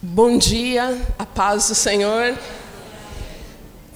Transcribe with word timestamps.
Bom 0.00 0.38
dia, 0.38 0.96
a 1.18 1.26
paz 1.26 1.66
do 1.66 1.74
Senhor. 1.74 2.38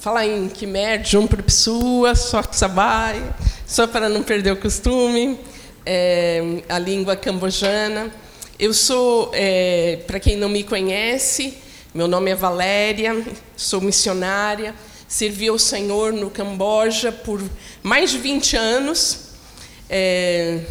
Falar 0.01 0.27
em 0.27 0.49
que 0.49 0.67
médium 0.67 1.29
por 1.29 1.41
pessoa, 1.41 2.17
só 2.17 2.43
que 2.43 2.57
vai, 2.67 3.23
só 3.65 3.87
para 3.87 4.09
não 4.09 4.25
perder 4.25 4.51
o 4.51 4.57
costume, 4.57 5.39
é, 5.87 6.61
a 6.69 6.77
língua 6.77 7.15
cambojana. 7.15 8.13
Eu 8.59 8.75
sou, 8.75 9.31
é, 9.33 10.01
para 10.05 10.19
quem 10.19 10.37
não 10.37 10.49
me 10.49 10.65
conhece, 10.65 11.57
meu 11.95 12.09
nome 12.09 12.33
é 12.33 12.35
Valéria, 12.35 13.25
sou 13.57 13.81
missionária, 13.81 14.75
servi 15.07 15.47
ao 15.47 15.59
Senhor 15.59 16.13
no 16.13 16.31
Camboja 16.31 17.13
por 17.13 17.41
mais 17.81 18.11
de 18.11 18.19
20 18.19 18.57
anos. 18.57 19.19
É, 19.89 20.63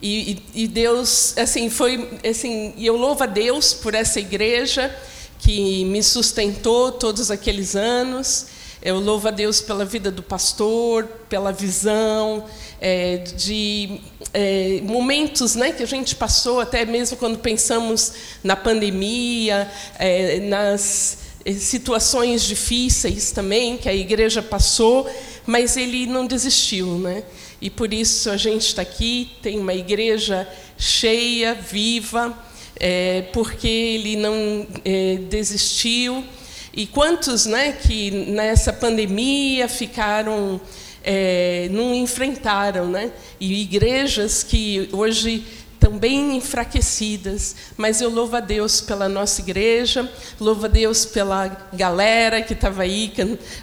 e, 0.00 0.42
e, 0.54 0.68
Deus, 0.68 1.36
assim, 1.36 1.68
foi, 1.68 2.08
assim, 2.28 2.72
e 2.76 2.86
eu 2.86 2.96
louvo 2.96 3.24
a 3.24 3.26
Deus 3.26 3.74
por 3.74 3.94
essa 3.94 4.20
igreja 4.20 4.94
que 5.40 5.84
me 5.86 6.02
sustentou 6.02 6.92
todos 6.92 7.30
aqueles 7.30 7.74
anos. 7.74 8.46
Eu 8.80 9.00
louvo 9.00 9.26
a 9.26 9.32
Deus 9.32 9.60
pela 9.60 9.84
vida 9.84 10.08
do 10.08 10.22
pastor, 10.22 11.04
pela 11.28 11.52
visão, 11.52 12.44
é, 12.80 13.16
de 13.16 14.00
é, 14.32 14.80
momentos 14.84 15.56
né, 15.56 15.72
que 15.72 15.82
a 15.82 15.86
gente 15.86 16.14
passou, 16.14 16.60
até 16.60 16.84
mesmo 16.84 17.16
quando 17.16 17.38
pensamos 17.38 18.12
na 18.44 18.54
pandemia, 18.54 19.68
é, 19.98 20.38
nas 20.40 21.18
é, 21.44 21.52
situações 21.54 22.42
difíceis 22.44 23.32
também 23.32 23.76
que 23.76 23.88
a 23.88 23.94
igreja 23.94 24.40
passou, 24.40 25.10
mas 25.44 25.76
ele 25.76 26.06
não 26.06 26.24
desistiu, 26.24 26.98
né? 26.98 27.24
E 27.60 27.68
por 27.68 27.92
isso 27.92 28.30
a 28.30 28.36
gente 28.36 28.66
está 28.66 28.82
aqui, 28.82 29.32
tem 29.42 29.58
uma 29.58 29.74
igreja 29.74 30.48
cheia, 30.76 31.54
viva, 31.54 32.36
é, 32.78 33.22
porque 33.32 33.68
ele 33.68 34.16
não 34.16 34.66
é, 34.84 35.16
desistiu. 35.28 36.24
E 36.72 36.86
quantos 36.86 37.46
né, 37.46 37.72
que 37.72 38.10
nessa 38.10 38.72
pandemia 38.72 39.68
ficaram, 39.68 40.60
é, 41.02 41.68
não 41.72 41.92
enfrentaram, 41.94 42.86
né? 42.86 43.10
E 43.40 43.62
igrejas 43.62 44.44
que 44.44 44.88
hoje 44.92 45.44
também 45.80 46.36
enfraquecidas, 46.36 47.54
mas 47.76 48.00
eu 48.00 48.10
louvo 48.10 48.36
a 48.36 48.40
Deus 48.40 48.80
pela 48.80 49.08
nossa 49.08 49.40
igreja, 49.40 50.10
louvo 50.40 50.66
a 50.66 50.68
Deus 50.68 51.04
pela 51.04 51.48
galera 51.72 52.42
que 52.42 52.52
estava 52.52 52.82
aí 52.82 53.12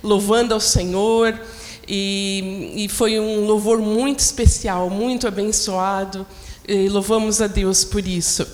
louvando 0.01 0.53
ao 0.53 0.59
Senhor, 0.59 1.39
e, 1.87 2.73
e 2.75 2.89
foi 2.89 3.19
um 3.19 3.45
louvor 3.45 3.79
muito 3.79 4.19
especial, 4.19 4.89
muito 4.89 5.27
abençoado. 5.27 6.25
E 6.67 6.89
louvamos 6.89 7.41
a 7.41 7.47
Deus 7.47 7.83
por 7.83 8.05
isso. 8.07 8.47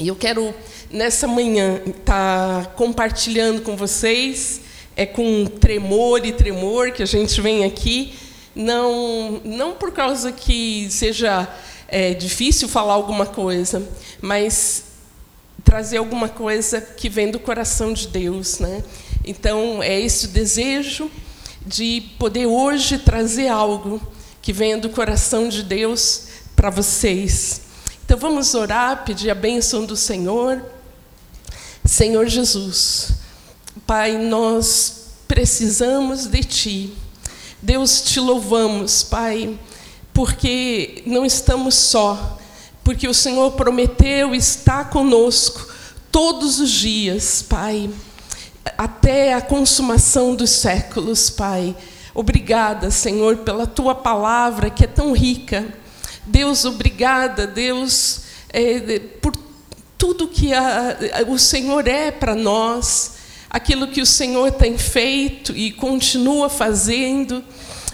E 0.00 0.08
eu 0.08 0.16
quero, 0.16 0.52
nessa 0.90 1.28
manhã, 1.28 1.80
estar 1.86 2.64
tá 2.64 2.70
compartilhando 2.70 3.62
com 3.62 3.76
vocês, 3.76 4.60
é 4.96 5.06
com 5.06 5.46
tremor 5.46 6.26
e 6.26 6.32
tremor 6.32 6.90
que 6.90 7.02
a 7.02 7.06
gente 7.06 7.40
vem 7.40 7.64
aqui, 7.64 8.14
não, 8.56 9.40
não 9.44 9.72
por 9.74 9.92
causa 9.92 10.32
que 10.32 10.88
seja 10.90 11.48
é, 11.86 12.12
difícil 12.12 12.68
falar 12.68 12.94
alguma 12.94 13.26
coisa, 13.26 13.88
mas 14.20 14.84
trazer 15.62 15.98
alguma 15.98 16.28
coisa 16.28 16.80
que 16.80 17.08
vem 17.08 17.30
do 17.30 17.38
coração 17.38 17.92
de 17.92 18.08
Deus. 18.08 18.58
Né? 18.58 18.82
Então, 19.24 19.80
é 19.80 20.00
esse 20.00 20.26
o 20.26 20.28
desejo 20.28 21.08
de 21.66 22.02
poder 22.18 22.46
hoje 22.46 22.98
trazer 22.98 23.48
algo 23.48 24.00
que 24.42 24.52
venha 24.52 24.76
do 24.76 24.90
coração 24.90 25.48
de 25.48 25.62
Deus 25.62 26.24
para 26.54 26.68
vocês. 26.68 27.62
Então 28.04 28.18
vamos 28.18 28.54
orar, 28.54 29.04
pedir 29.04 29.30
a 29.30 29.34
bênção 29.34 29.86
do 29.86 29.96
Senhor. 29.96 30.62
Senhor 31.84 32.26
Jesus, 32.26 33.12
Pai, 33.86 34.18
nós 34.18 35.06
precisamos 35.26 36.26
de 36.26 36.44
Ti. 36.44 36.92
Deus, 37.62 38.02
te 38.02 38.20
louvamos, 38.20 39.02
Pai, 39.02 39.58
porque 40.12 41.02
não 41.06 41.24
estamos 41.24 41.74
só, 41.74 42.38
porque 42.82 43.08
o 43.08 43.14
Senhor 43.14 43.52
prometeu 43.52 44.34
estar 44.34 44.90
conosco 44.90 45.66
todos 46.12 46.60
os 46.60 46.70
dias, 46.70 47.42
Pai 47.42 47.90
até 48.78 49.34
a 49.34 49.40
consumação 49.40 50.34
dos 50.34 50.50
séculos, 50.50 51.30
Pai. 51.30 51.76
Obrigada, 52.14 52.90
Senhor, 52.90 53.38
pela 53.38 53.66
tua 53.66 53.94
palavra 53.94 54.70
que 54.70 54.84
é 54.84 54.86
tão 54.86 55.12
rica. 55.12 55.66
Deus, 56.26 56.64
obrigada, 56.64 57.46
Deus, 57.46 58.20
é, 58.50 58.98
por 59.20 59.34
tudo 59.98 60.28
que 60.28 60.54
a, 60.54 60.96
o 61.28 61.38
Senhor 61.38 61.86
é 61.86 62.10
para 62.10 62.34
nós, 62.34 63.14
aquilo 63.50 63.88
que 63.88 64.00
o 64.00 64.06
Senhor 64.06 64.52
tem 64.52 64.78
feito 64.78 65.56
e 65.56 65.72
continua 65.72 66.48
fazendo. 66.48 67.44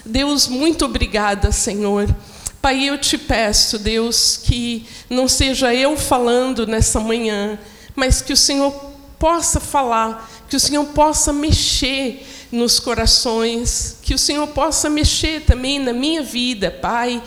Deus, 0.05 0.47
muito 0.47 0.85
obrigada, 0.85 1.51
Senhor. 1.51 2.13
Pai, 2.61 2.83
eu 2.83 2.97
te 2.97 3.17
peço, 3.17 3.79
Deus, 3.79 4.37
que 4.37 4.85
não 5.09 5.27
seja 5.27 5.73
eu 5.73 5.97
falando 5.97 6.67
nessa 6.67 6.99
manhã, 6.99 7.57
mas 7.95 8.21
que 8.21 8.31
o 8.31 8.37
Senhor 8.37 8.90
possa 9.21 9.59
falar 9.59 10.27
que 10.49 10.55
o 10.55 10.59
Senhor 10.59 10.83
possa 10.87 11.31
mexer 11.31 12.27
nos 12.51 12.79
corações, 12.79 13.97
que 14.01 14.15
o 14.15 14.17
Senhor 14.17 14.47
possa 14.47 14.89
mexer 14.89 15.41
também 15.41 15.77
na 15.77 15.93
minha 15.93 16.23
vida, 16.23 16.71
Pai. 16.71 17.21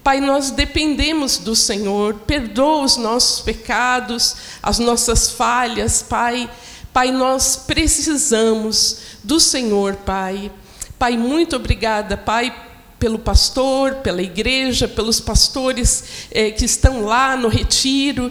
Pai, 0.00 0.20
nós 0.20 0.52
dependemos 0.52 1.38
do 1.38 1.56
Senhor, 1.56 2.14
perdoa 2.24 2.84
os 2.84 2.96
nossos 2.96 3.40
pecados, 3.40 4.36
as 4.62 4.78
nossas 4.78 5.32
falhas, 5.32 6.02
Pai. 6.02 6.48
Pai, 6.92 7.10
nós 7.10 7.56
precisamos 7.56 8.98
do 9.24 9.40
Senhor, 9.40 9.96
Pai. 9.96 10.52
Pai, 11.00 11.16
muito 11.16 11.56
obrigada, 11.56 12.16
Pai, 12.16 12.54
pelo 13.00 13.18
pastor, 13.18 13.94
pela 13.96 14.22
igreja, 14.22 14.86
pelos 14.86 15.18
pastores 15.18 16.04
eh, 16.30 16.50
que 16.50 16.66
estão 16.66 17.02
lá 17.02 17.34
no 17.34 17.48
retiro 17.48 18.30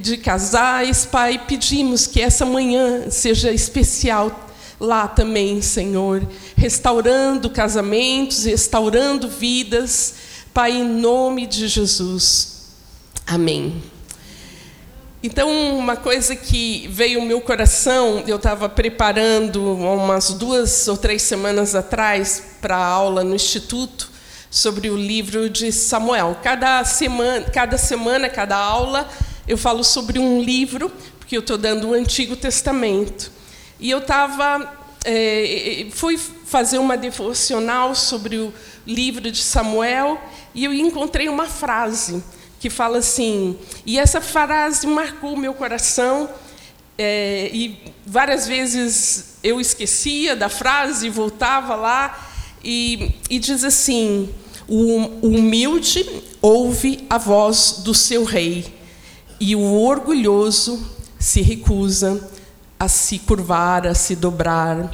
de 0.00 0.16
casais, 0.18 1.06
Pai, 1.06 1.40
pedimos 1.46 2.06
que 2.06 2.20
essa 2.20 2.44
manhã 2.44 3.08
seja 3.08 3.52
especial 3.52 4.46
lá 4.78 5.08
também, 5.08 5.62
Senhor, 5.62 6.26
restaurando 6.56 7.48
casamentos, 7.48 8.44
restaurando 8.44 9.28
vidas, 9.28 10.14
Pai, 10.52 10.72
em 10.72 10.84
nome 10.84 11.46
de 11.46 11.68
Jesus. 11.68 12.66
Amém. 13.26 13.80
Então, 15.20 15.76
uma 15.76 15.96
coisa 15.96 16.36
que 16.36 16.86
veio 16.92 17.18
ao 17.18 17.26
meu 17.26 17.40
coração, 17.40 18.22
eu 18.24 18.36
estava 18.36 18.68
preparando 18.68 19.74
umas 19.74 20.30
duas 20.30 20.86
ou 20.86 20.96
três 20.96 21.22
semanas 21.22 21.74
atrás 21.74 22.40
para 22.60 22.76
a 22.76 22.86
aula 22.86 23.24
no 23.24 23.34
Instituto 23.34 24.12
sobre 24.48 24.88
o 24.90 24.96
livro 24.96 25.50
de 25.50 25.72
Samuel. 25.72 26.38
Cada 26.40 26.84
semana, 26.84 27.50
cada 27.50 27.76
semana, 27.76 28.28
cada 28.28 28.56
aula, 28.56 29.08
eu 29.48 29.58
falo 29.58 29.82
sobre 29.82 30.20
um 30.20 30.40
livro, 30.40 30.88
porque 31.18 31.36
eu 31.36 31.40
estou 31.40 31.58
dando 31.58 31.88
o 31.88 31.94
Antigo 31.94 32.36
Testamento. 32.36 33.32
E 33.80 33.90
eu 33.90 33.98
estava. 33.98 34.72
É, 35.04 35.88
fui 35.90 36.16
fazer 36.16 36.78
uma 36.78 36.96
devocional 36.96 37.92
sobre 37.92 38.36
o 38.36 38.54
livro 38.86 39.32
de 39.32 39.42
Samuel 39.42 40.20
e 40.54 40.64
eu 40.64 40.72
encontrei 40.72 41.28
uma 41.28 41.46
frase 41.46 42.22
que 42.60 42.68
fala 42.68 42.98
assim, 42.98 43.56
e 43.86 43.98
essa 43.98 44.20
frase 44.20 44.86
marcou 44.86 45.36
meu 45.36 45.54
coração, 45.54 46.28
é, 46.96 47.50
e 47.52 47.78
várias 48.04 48.46
vezes 48.46 49.36
eu 49.42 49.60
esquecia 49.60 50.34
da 50.34 50.48
frase 50.48 51.08
voltava 51.08 51.76
lá, 51.76 52.28
e, 52.62 53.12
e 53.30 53.38
diz 53.38 53.64
assim: 53.64 54.28
o 54.66 55.26
humilde 55.26 56.04
ouve 56.42 57.06
a 57.08 57.16
voz 57.16 57.80
do 57.84 57.94
seu 57.94 58.24
rei 58.24 58.78
e 59.40 59.54
o 59.54 59.80
orgulhoso 59.80 60.84
se 61.18 61.40
recusa 61.40 62.28
a 62.78 62.88
se 62.88 63.18
curvar, 63.18 63.86
a 63.86 63.94
se 63.94 64.14
dobrar. 64.14 64.92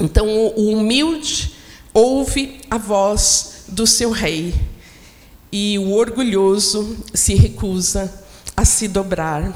Então, 0.00 0.26
o 0.56 0.72
humilde 0.72 1.54
ouve 1.92 2.60
a 2.70 2.78
voz 2.78 3.64
do 3.68 3.86
seu 3.86 4.10
rei, 4.10 4.54
e 5.52 5.78
o 5.78 5.92
orgulhoso 5.92 6.96
se 7.12 7.34
recusa 7.34 8.12
a 8.56 8.64
se 8.64 8.86
dobrar. 8.86 9.52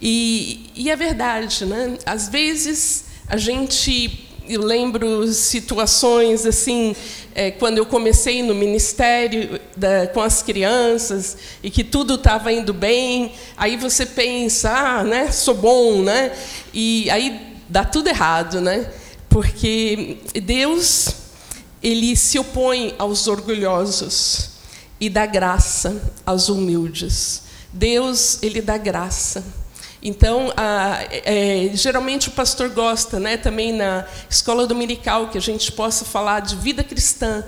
E, 0.00 0.70
e 0.74 0.90
é 0.90 0.96
verdade, 0.96 1.64
né? 1.64 1.96
Às 2.04 2.28
vezes 2.28 3.04
a 3.28 3.36
gente 3.36 4.26
eu 4.48 4.62
lembro 4.62 5.26
situações 5.32 6.46
assim, 6.46 6.94
é, 7.34 7.50
quando 7.50 7.78
eu 7.78 7.86
comecei 7.86 8.44
no 8.44 8.54
ministério 8.54 9.60
da, 9.76 10.06
com 10.06 10.20
as 10.20 10.40
crianças 10.40 11.36
e 11.62 11.68
que 11.68 11.82
tudo 11.82 12.14
estava 12.14 12.52
indo 12.52 12.72
bem, 12.72 13.32
aí 13.56 13.76
você 13.76 14.06
pensa, 14.06 14.70
ah, 14.70 15.02
né, 15.02 15.32
sou 15.32 15.54
bom, 15.54 16.00
né? 16.02 16.32
E 16.72 17.10
aí 17.10 17.56
dá 17.68 17.84
tudo 17.84 18.08
errado, 18.08 18.60
né? 18.60 18.88
Porque 19.28 20.18
Deus 20.44 21.08
ele 21.82 22.14
se 22.14 22.38
opõe 22.38 22.94
aos 22.98 23.26
orgulhosos 23.26 24.55
e 25.00 25.08
dá 25.08 25.26
graça 25.26 26.00
aos 26.24 26.48
humildes. 26.48 27.42
Deus 27.72 28.42
ele 28.42 28.60
dá 28.60 28.78
graça. 28.78 29.44
Então, 30.02 30.52
a, 30.56 31.04
é, 31.10 31.70
geralmente 31.74 32.28
o 32.28 32.32
pastor 32.32 32.68
gosta, 32.70 33.18
né, 33.18 33.36
também 33.36 33.72
na 33.72 34.06
escola 34.30 34.66
dominical, 34.66 35.28
que 35.28 35.38
a 35.38 35.40
gente 35.40 35.72
possa 35.72 36.04
falar 36.04 36.40
de 36.40 36.56
vida 36.56 36.84
cristã. 36.84 37.44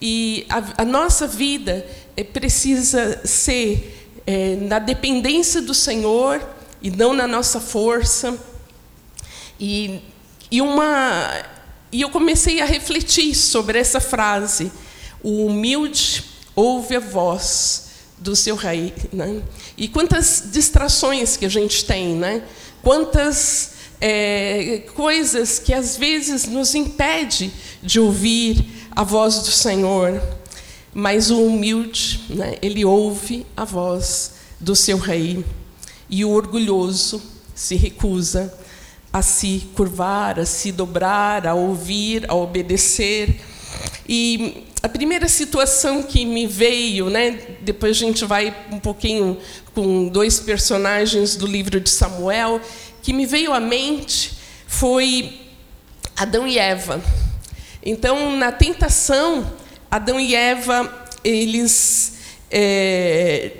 E 0.00 0.46
a, 0.48 0.82
a 0.82 0.84
nossa 0.84 1.26
vida 1.26 1.86
é, 2.16 2.24
precisa 2.24 3.20
ser 3.24 4.10
é, 4.26 4.56
na 4.56 4.78
dependência 4.78 5.62
do 5.62 5.72
Senhor 5.72 6.42
e 6.82 6.90
não 6.90 7.14
na 7.14 7.26
nossa 7.26 7.60
força. 7.60 8.36
E, 9.58 10.00
e, 10.50 10.60
uma, 10.60 11.30
e 11.92 12.00
eu 12.00 12.10
comecei 12.10 12.60
a 12.60 12.64
refletir 12.64 13.34
sobre 13.34 13.78
essa 13.78 14.00
frase: 14.00 14.72
o 15.22 15.46
humilde 15.46 16.33
ouve 16.54 16.96
a 16.96 17.00
voz 17.00 17.84
do 18.18 18.34
seu 18.34 18.56
rei. 18.56 18.94
Né? 19.12 19.42
E 19.76 19.88
quantas 19.88 20.44
distrações 20.52 21.36
que 21.36 21.44
a 21.44 21.48
gente 21.48 21.84
tem, 21.84 22.14
né? 22.14 22.42
quantas 22.82 23.72
é, 24.00 24.82
coisas 24.94 25.58
que 25.58 25.72
às 25.72 25.96
vezes 25.96 26.46
nos 26.46 26.74
impede 26.74 27.50
de 27.82 27.98
ouvir 27.98 28.64
a 28.94 29.02
voz 29.02 29.40
do 29.40 29.50
Senhor. 29.50 30.22
Mas 30.92 31.30
o 31.30 31.42
humilde, 31.42 32.20
né, 32.28 32.56
ele 32.62 32.84
ouve 32.84 33.44
a 33.56 33.64
voz 33.64 34.34
do 34.60 34.76
seu 34.76 34.98
rei. 34.98 35.44
E 36.08 36.24
o 36.24 36.30
orgulhoso 36.30 37.20
se 37.54 37.74
recusa 37.74 38.52
a 39.12 39.22
se 39.22 39.68
curvar, 39.74 40.38
a 40.38 40.46
se 40.46 40.70
dobrar, 40.70 41.46
a 41.46 41.54
ouvir, 41.54 42.24
a 42.28 42.34
obedecer. 42.34 43.40
E 44.08 44.64
a 44.84 44.88
primeira 44.90 45.26
situação 45.28 46.02
que 46.02 46.26
me 46.26 46.46
veio, 46.46 47.08
né, 47.08 47.38
depois 47.62 47.96
a 47.96 48.00
gente 48.00 48.22
vai 48.26 48.54
um 48.70 48.78
pouquinho 48.78 49.38
com 49.74 50.08
dois 50.08 50.40
personagens 50.40 51.36
do 51.36 51.46
livro 51.46 51.80
de 51.80 51.88
Samuel, 51.88 52.60
que 53.02 53.10
me 53.10 53.24
veio 53.24 53.54
à 53.54 53.60
mente 53.60 54.32
foi 54.66 55.40
Adão 56.14 56.46
e 56.46 56.58
Eva. 56.58 57.02
Então, 57.82 58.36
na 58.36 58.52
tentação, 58.52 59.50
Adão 59.90 60.20
e 60.20 60.34
Eva, 60.34 61.08
eles. 61.24 62.18
É, 62.50 63.52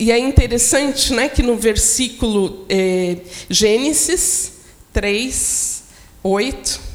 e 0.00 0.10
é 0.10 0.18
interessante 0.18 1.12
né, 1.12 1.28
que 1.28 1.44
no 1.44 1.56
versículo 1.56 2.66
é, 2.68 3.18
Gênesis 3.48 4.54
3, 4.92 5.84
8. 6.24 6.91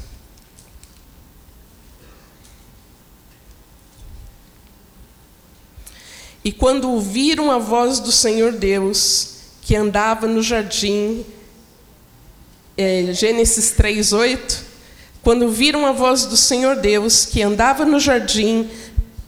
E 6.44 6.52
quando 6.52 6.90
ouviram 6.90 7.50
a 7.50 7.58
voz 7.58 7.98
do 8.00 8.12
Senhor 8.12 8.52
Deus, 8.52 9.30
que 9.62 9.74
andava 9.76 10.26
no 10.26 10.42
jardim, 10.42 11.24
é, 12.76 13.12
Gênesis 13.12 13.72
3, 13.72 14.12
8, 14.12 14.64
quando 15.22 15.50
viram 15.50 15.84
a 15.84 15.92
voz 15.92 16.24
do 16.24 16.36
Senhor 16.36 16.76
Deus, 16.76 17.26
que 17.26 17.42
andava 17.42 17.84
no 17.84 17.98
jardim, 17.98 18.70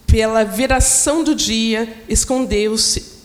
pela 0.07 0.43
viração 0.43 1.23
do 1.23 1.35
dia, 1.35 1.87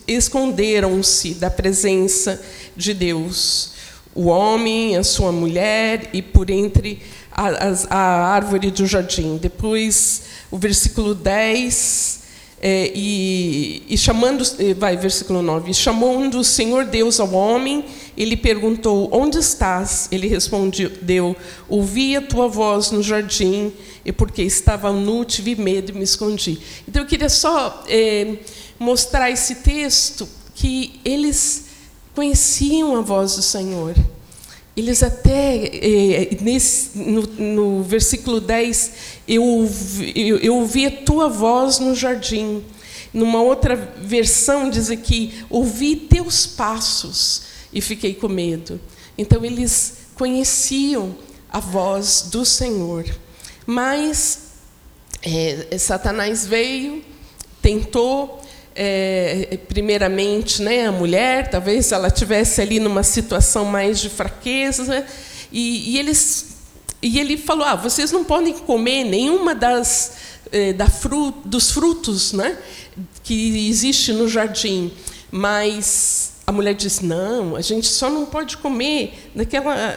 esconderam-se 0.06 1.34
da 1.34 1.50
presença 1.50 2.42
de 2.76 2.92
Deus. 2.92 3.72
O 4.14 4.26
homem, 4.26 4.96
a 4.96 5.04
sua 5.04 5.32
mulher 5.32 6.10
e 6.12 6.20
por 6.22 6.50
entre 6.50 7.02
a, 7.30 7.48
a, 7.48 7.72
a 7.90 8.26
árvore 8.26 8.70
do 8.70 8.86
jardim. 8.86 9.36
Depois, 9.36 10.22
o 10.50 10.58
versículo 10.58 11.14
10 11.14 12.25
é, 12.68 12.90
e, 12.96 13.84
e, 13.88 13.96
chamando, 13.96 14.42
eh, 14.58 14.74
vai, 14.74 14.96
versículo 14.96 15.40
9, 15.40 15.72
chamando 15.72 16.40
o 16.40 16.42
Senhor 16.42 16.84
Deus 16.84 17.20
ao 17.20 17.32
homem, 17.32 17.84
ele 18.16 18.36
perguntou, 18.36 19.08
onde 19.12 19.38
estás? 19.38 20.08
Ele 20.10 20.26
respondeu, 20.26 21.36
ouvi 21.68 22.16
a 22.16 22.22
tua 22.22 22.48
voz 22.48 22.90
no 22.90 23.04
jardim, 23.04 23.72
e 24.04 24.10
porque 24.10 24.42
estava 24.42 24.92
nu, 24.92 25.24
tive 25.24 25.54
medo 25.54 25.92
e 25.92 25.94
me 25.94 26.02
escondi. 26.02 26.58
Então, 26.88 27.04
eu 27.04 27.06
queria 27.06 27.28
só 27.28 27.84
é, 27.88 28.34
mostrar 28.80 29.30
esse 29.30 29.54
texto, 29.56 30.28
que 30.52 30.98
eles 31.04 31.66
conheciam 32.16 32.96
a 32.96 33.00
voz 33.00 33.36
do 33.36 33.42
Senhor. 33.42 33.94
Eles 34.76 35.02
até, 35.02 35.70
é, 35.72 36.36
nesse, 36.40 36.98
no, 36.98 37.22
no, 37.22 37.82
versículo 37.82 38.40
10, 38.40 38.92
eu 39.26 39.42
ouvi, 40.54 40.86
a 40.86 40.90
tua 40.90 41.28
voz 41.28 41.78
no 41.78 41.94
jardim. 41.94 42.62
Numa 43.12 43.40
outra 43.42 43.74
versão 44.00 44.68
diz 44.68 44.90
aqui, 44.90 45.32
ouvi 45.48 45.96
teus 45.96 46.46
passos 46.46 47.42
e 47.72 47.80
fiquei 47.80 48.14
com 48.14 48.28
medo. 48.28 48.80
Então 49.16 49.44
eles 49.44 49.98
conheciam 50.14 51.16
a 51.50 51.58
voz 51.58 52.28
do 52.30 52.44
Senhor. 52.44 53.04
Mas 53.64 54.40
é, 55.22 55.76
Satanás 55.78 56.46
veio, 56.46 57.02
tentou, 57.60 58.40
é, 58.74 59.58
primeiramente, 59.68 60.62
né, 60.62 60.86
a 60.86 60.92
mulher, 60.92 61.50
talvez 61.50 61.90
ela 61.90 62.10
tivesse 62.10 62.60
ali 62.60 62.78
numa 62.78 63.02
situação 63.02 63.64
mais 63.64 63.98
de 63.98 64.10
fraqueza, 64.10 65.04
e, 65.50 65.94
e 65.94 65.98
eles 65.98 66.55
e 67.06 67.18
ele 67.18 67.36
falou: 67.36 67.66
ah, 67.66 67.74
vocês 67.74 68.12
não 68.12 68.24
podem 68.24 68.52
comer 68.52 69.04
nenhuma 69.04 69.54
das 69.54 70.12
é, 70.52 70.72
da 70.72 70.86
dos 71.44 71.70
frutos, 71.70 72.32
né, 72.32 72.56
que 73.22 73.68
existe 73.68 74.12
no 74.12 74.28
jardim, 74.28 74.92
mas 75.30 76.32
a 76.46 76.52
mulher 76.52 76.74
disse: 76.74 77.04
não, 77.04 77.56
a 77.56 77.60
gente 77.60 77.86
só 77.86 78.08
não 78.08 78.26
pode 78.26 78.56
comer 78.56 79.30
daquela, 79.34 79.96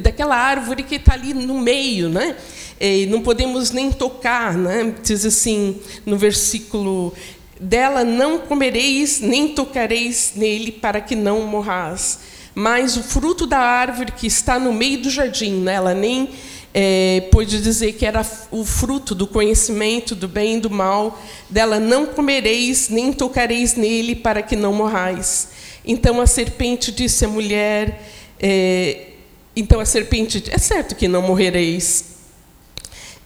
daquela 0.00 0.36
árvore 0.36 0.82
que 0.82 0.94
está 0.94 1.14
ali 1.14 1.34
no 1.34 1.58
meio, 1.58 2.08
né? 2.08 2.36
E 2.80 3.06
não 3.06 3.20
podemos 3.20 3.72
nem 3.72 3.90
tocar, 3.90 4.54
né? 4.54 4.94
Diz 5.02 5.26
assim 5.26 5.80
no 6.06 6.16
versículo 6.16 7.12
dela 7.60 8.04
não 8.04 8.38
comereis 8.38 9.20
nem 9.20 9.48
tocareis 9.48 10.32
nele 10.36 10.70
para 10.70 11.00
que 11.00 11.16
não 11.16 11.42
morrais. 11.42 12.20
Mas 12.54 12.96
o 12.96 13.02
fruto 13.02 13.46
da 13.46 13.58
árvore 13.58 14.12
que 14.12 14.26
está 14.26 14.58
no 14.58 14.72
meio 14.72 15.02
do 15.02 15.10
jardim, 15.10 15.60
né? 15.60 15.74
ela 15.74 15.94
nem 15.94 16.30
é, 16.80 17.22
pôde 17.32 17.60
dizer 17.60 17.94
que 17.94 18.06
era 18.06 18.24
o 18.52 18.64
fruto 18.64 19.12
do 19.12 19.26
conhecimento 19.26 20.14
do 20.14 20.28
bem 20.28 20.58
e 20.58 20.60
do 20.60 20.70
mal, 20.70 21.20
dela 21.50 21.80
não 21.80 22.06
comereis 22.06 22.88
nem 22.88 23.12
tocareis 23.12 23.74
nele 23.74 24.14
para 24.14 24.42
que 24.42 24.54
não 24.54 24.72
morrais. 24.72 25.48
Então 25.84 26.20
a 26.20 26.26
serpente 26.26 26.92
disse 26.92 27.24
à 27.24 27.28
mulher: 27.28 28.08
é, 28.38 29.06
então 29.56 29.80
a 29.80 29.84
serpente, 29.84 30.44
é 30.52 30.56
certo 30.56 30.94
que 30.94 31.08
não 31.08 31.20
morrereis. 31.20 32.04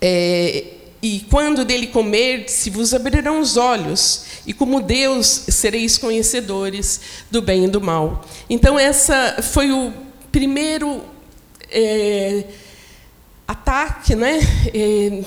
É, 0.00 0.65
e 1.03 1.21
quando 1.29 1.62
dele 1.62 1.88
comer, 1.88 2.49
se 2.49 2.71
vos 2.71 2.95
abrirão 2.95 3.38
os 3.38 3.59
olhos, 3.59 4.25
e 4.47 4.55
como 4.55 4.81
Deus 4.81 5.26
sereis 5.26 5.99
conhecedores 5.99 7.03
do 7.31 7.43
bem 7.43 7.67
e 7.67 7.69
do 7.69 7.83
mal. 7.83 8.25
Então, 8.49 8.79
essa 8.79 9.43
foi 9.43 9.71
o 9.71 9.93
primeiro 10.31 11.03
é, 11.71 12.45
ataque 13.47 14.15
né, 14.15 14.39
é, 14.75 15.25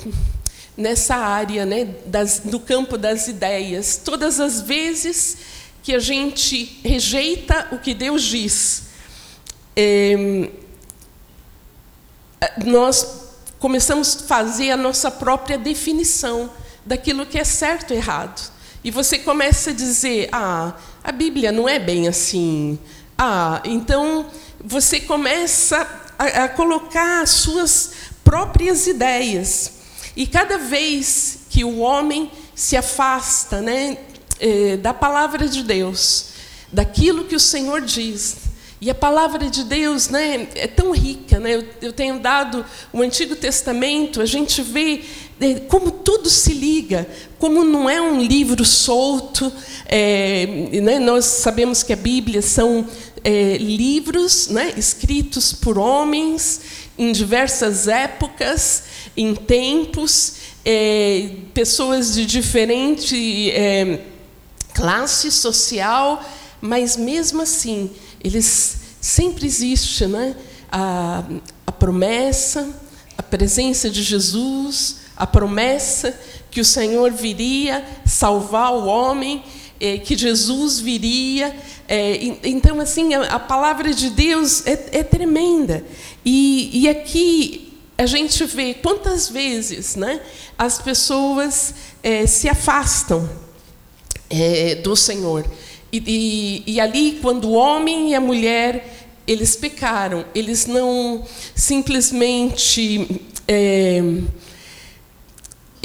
nessa 0.77 1.15
área, 1.15 1.65
né, 1.65 1.85
das, 2.05 2.43
no 2.43 2.59
campo 2.59 2.97
das 2.97 3.27
ideias. 3.27 3.97
Todas 3.97 4.39
as 4.39 4.61
vezes 4.61 5.37
que 5.83 5.93
a 5.93 5.99
gente 5.99 6.79
rejeita 6.83 7.67
o 7.71 7.77
que 7.77 7.93
Deus 7.93 8.23
diz, 8.23 8.83
é, 9.75 10.49
nós 12.65 13.25
começamos 13.59 14.15
a 14.15 14.27
fazer 14.27 14.71
a 14.71 14.77
nossa 14.77 15.09
própria 15.09 15.57
definição 15.57 16.49
daquilo 16.85 17.25
que 17.25 17.37
é 17.37 17.43
certo 17.43 17.93
e 17.93 17.97
errado. 17.97 18.51
E 18.83 18.91
você 18.91 19.17
começa 19.17 19.71
a 19.71 19.73
dizer: 19.73 20.29
ah, 20.31 20.73
a 21.03 21.11
Bíblia 21.11 21.51
não 21.51 21.67
é 21.67 21.79
bem 21.79 22.07
assim. 22.07 22.77
Ah, 23.17 23.61
então 23.65 24.27
você 24.63 24.99
começa 24.99 26.04
a, 26.17 26.47
colocar 26.49 27.21
as 27.21 27.29
suas 27.31 27.91
próprias 28.23 28.87
ideias. 28.87 29.73
E 30.15 30.25
cada 30.25 30.57
vez 30.57 31.39
que 31.49 31.63
o 31.63 31.79
homem 31.79 32.31
se 32.53 32.77
afasta 32.77 33.61
né, 33.61 33.97
eh, 34.39 34.77
da 34.77 34.93
palavra 34.93 35.47
de 35.47 35.63
Deus, 35.63 36.29
daquilo 36.71 37.25
que 37.25 37.35
o 37.35 37.39
Senhor 37.39 37.81
diz, 37.81 38.37
e 38.85 38.89
a 38.89 38.95
palavra 38.95 39.49
de 39.49 39.63
Deus 39.63 40.09
né, 40.09 40.47
é 40.53 40.67
tão 40.67 40.91
rica. 40.91 41.39
Né? 41.39 41.55
Eu, 41.55 41.65
eu 41.81 41.93
tenho 41.93 42.19
dado 42.19 42.65
o 42.93 43.01
Antigo 43.01 43.35
Testamento, 43.35 44.21
a 44.21 44.25
gente 44.25 44.61
vê 44.61 45.01
é, 45.39 45.55
como 45.61 45.89
tudo 45.89 46.29
se 46.29 46.53
liga, 46.53 47.07
como 47.39 47.63
não 47.63 47.89
é 47.89 48.01
um 48.01 48.21
livro 48.21 48.63
solto. 48.63 49.51
É, 49.85 50.45
né, 50.83 50.99
nós 50.99 51.25
sabemos 51.25 51.83
que 51.83 51.93
a 51.93 51.95
Bíblia 51.95 52.41
são 52.41 52.85
é, 53.25 53.57
livros 53.57 54.49
né, 54.49 54.71
escritos 54.77 55.51
por 55.51 55.79
homens 55.79 56.61
em 56.95 57.11
diversas 57.11 57.87
épocas, 57.87 58.83
em 59.17 59.33
tempos, 59.33 60.35
é, 60.63 61.31
pessoas 61.51 62.13
de 62.13 62.23
diferente 62.23 63.49
é, 63.49 64.01
classe 64.75 65.31
social, 65.31 66.23
mas 66.61 66.95
mesmo 66.95 67.41
assim 67.41 67.89
eles 68.23 68.77
sempre 69.01 69.47
existe 69.47 70.05
né? 70.05 70.35
a, 70.71 71.23
a 71.65 71.71
promessa, 71.71 72.69
a 73.17 73.23
presença 73.23 73.89
de 73.89 74.03
Jesus, 74.03 74.97
a 75.17 75.25
promessa 75.25 76.15
que 76.51 76.61
o 76.61 76.65
Senhor 76.65 77.11
viria 77.11 77.83
salvar 78.05 78.71
o 78.71 78.85
homem, 78.85 79.43
é, 79.79 79.97
que 79.97 80.17
Jesus 80.17 80.79
viria. 80.79 81.55
É, 81.87 82.15
então, 82.43 82.79
assim, 82.79 83.13
a, 83.13 83.35
a, 83.35 83.39
palavra 83.39 83.93
de 83.93 84.09
Deus 84.09 84.65
é, 84.65 84.89
é 84.91 85.03
tremenda. 85.03 85.83
E, 86.23 86.81
e, 86.81 86.89
aqui 86.89 87.73
a 87.97 88.05
gente 88.05 88.43
vê 88.45 88.73
quantas 88.73 89.29
vezes 89.29 89.95
né, 89.95 90.19
as 90.57 90.81
pessoas 90.81 91.75
é, 92.01 92.25
se 92.25 92.49
afastam 92.49 93.29
é, 94.29 94.75
do 94.75 94.95
Senhor. 94.95 95.45
E, 95.91 96.63
e, 96.67 96.73
e 96.73 96.79
ali, 96.79 97.19
quando 97.21 97.49
o 97.49 97.53
homem 97.53 98.11
e 98.11 98.15
a 98.15 98.21
mulher 98.21 98.91
eles 99.27 99.55
pecaram, 99.55 100.25
eles 100.35 100.65
não 100.65 101.23
simplesmente 101.55 103.23
é, 103.47 104.01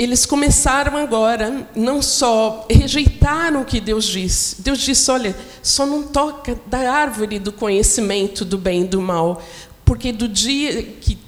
eles 0.01 0.25
começaram 0.25 0.97
agora, 0.97 1.69
não 1.77 2.01
só 2.01 2.67
rejeitaram 2.71 3.61
o 3.61 3.65
que 3.67 3.79
Deus 3.79 4.07
disse. 4.07 4.63
Deus 4.63 4.79
disse: 4.79 5.11
olha, 5.11 5.37
só 5.63 5.85
não 5.85 6.05
toca 6.05 6.59
da 6.67 6.91
árvore 6.91 7.39
do 7.39 7.53
conhecimento 7.53 8.43
do 8.43 8.57
bem 8.57 8.85
e 8.85 8.87
do 8.87 9.03
mal, 9.03 9.43
porque 9.85 10.11
do 10.11 10.27
dia 10.27 10.83
que 10.83 11.19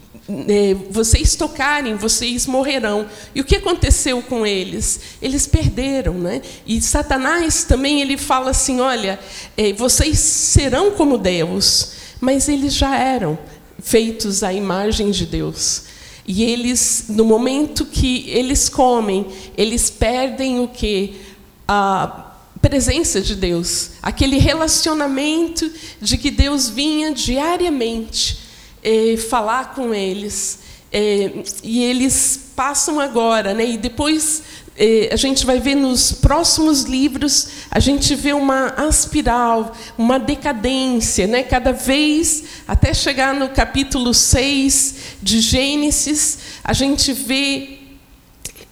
é, 0.49 0.75
vocês 0.89 1.37
tocarem, 1.37 1.97
vocês 1.97 2.47
morrerão. 2.47 3.07
E 3.35 3.43
o 3.43 3.45
que 3.45 3.57
aconteceu 3.57 4.23
com 4.23 4.47
eles? 4.47 5.01
Eles 5.21 5.47
perderam, 5.47 6.15
né? 6.15 6.41
E 6.67 6.81
Satanás 6.81 7.65
também 7.65 8.01
ele 8.01 8.17
fala 8.17 8.53
assim: 8.53 8.81
olha, 8.81 9.21
é, 9.55 9.75
vocês 9.75 10.19
serão 10.19 10.93
como 10.93 11.19
Deus, 11.19 11.93
mas 12.19 12.49
eles 12.49 12.73
já 12.73 12.97
eram 12.97 13.39
feitos 13.83 14.43
à 14.43 14.51
imagem 14.51 15.11
de 15.11 15.27
Deus. 15.27 15.92
E 16.27 16.45
eles, 16.45 17.07
no 17.09 17.25
momento 17.25 17.85
que 17.85 18.29
eles 18.31 18.69
comem, 18.69 19.27
eles 19.57 19.91
perdem 19.91 20.61
o 20.61 20.69
que? 20.69 21.21
A 21.67 22.33
presença 22.61 23.21
de 23.21 23.35
Deus, 23.35 23.91
aquele 24.01 24.39
relacionamento 24.39 25.69
de 26.01 26.17
que 26.17 26.31
Deus 26.31 26.69
vinha 26.69 27.13
diariamente 27.13 28.39
eh, 28.85 29.17
falar 29.17 29.75
com 29.75 29.93
eles. 29.93 30.61
Eh, 30.93 31.43
e 31.63 31.83
eles 31.83 32.51
passam 32.55 33.01
agora, 33.01 33.53
né? 33.53 33.65
E 33.65 33.77
depois 33.77 34.43
eh, 34.77 35.11
a 35.13 35.17
gente 35.17 35.45
vai 35.45 35.59
ver 35.59 35.75
nos 35.75 36.13
próximos 36.13 36.85
livros, 36.85 37.49
a 37.71 37.79
gente 37.79 38.15
vê 38.15 38.33
uma 38.33 38.69
aspiral, 38.69 39.75
uma 39.99 40.19
decadência, 40.19 41.27
né? 41.27 41.43
cada 41.43 41.73
vez, 41.73 42.45
até 42.67 42.95
chegar 42.95 43.35
no 43.35 43.51
capítulo 43.51 44.15
6 44.15 44.95
de 45.23 45.41
Gênesis, 45.41 46.39
a 46.65 46.73
gente 46.73 47.13
vê 47.13 47.79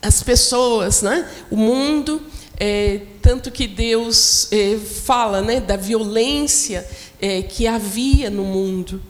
as 0.02 0.22
pessoas, 0.22 1.02
né? 1.02 1.28
o 1.50 1.56
mundo, 1.56 2.20
é, 2.58 3.02
tanto 3.22 3.50
que 3.50 3.66
Deus 3.66 4.48
é, 4.50 4.76
fala 4.78 5.40
né, 5.40 5.60
da 5.60 5.76
violência 5.76 6.86
é, 7.20 7.42
que 7.42 7.66
havia 7.66 8.28
no 8.28 8.44
mundo. 8.44 9.00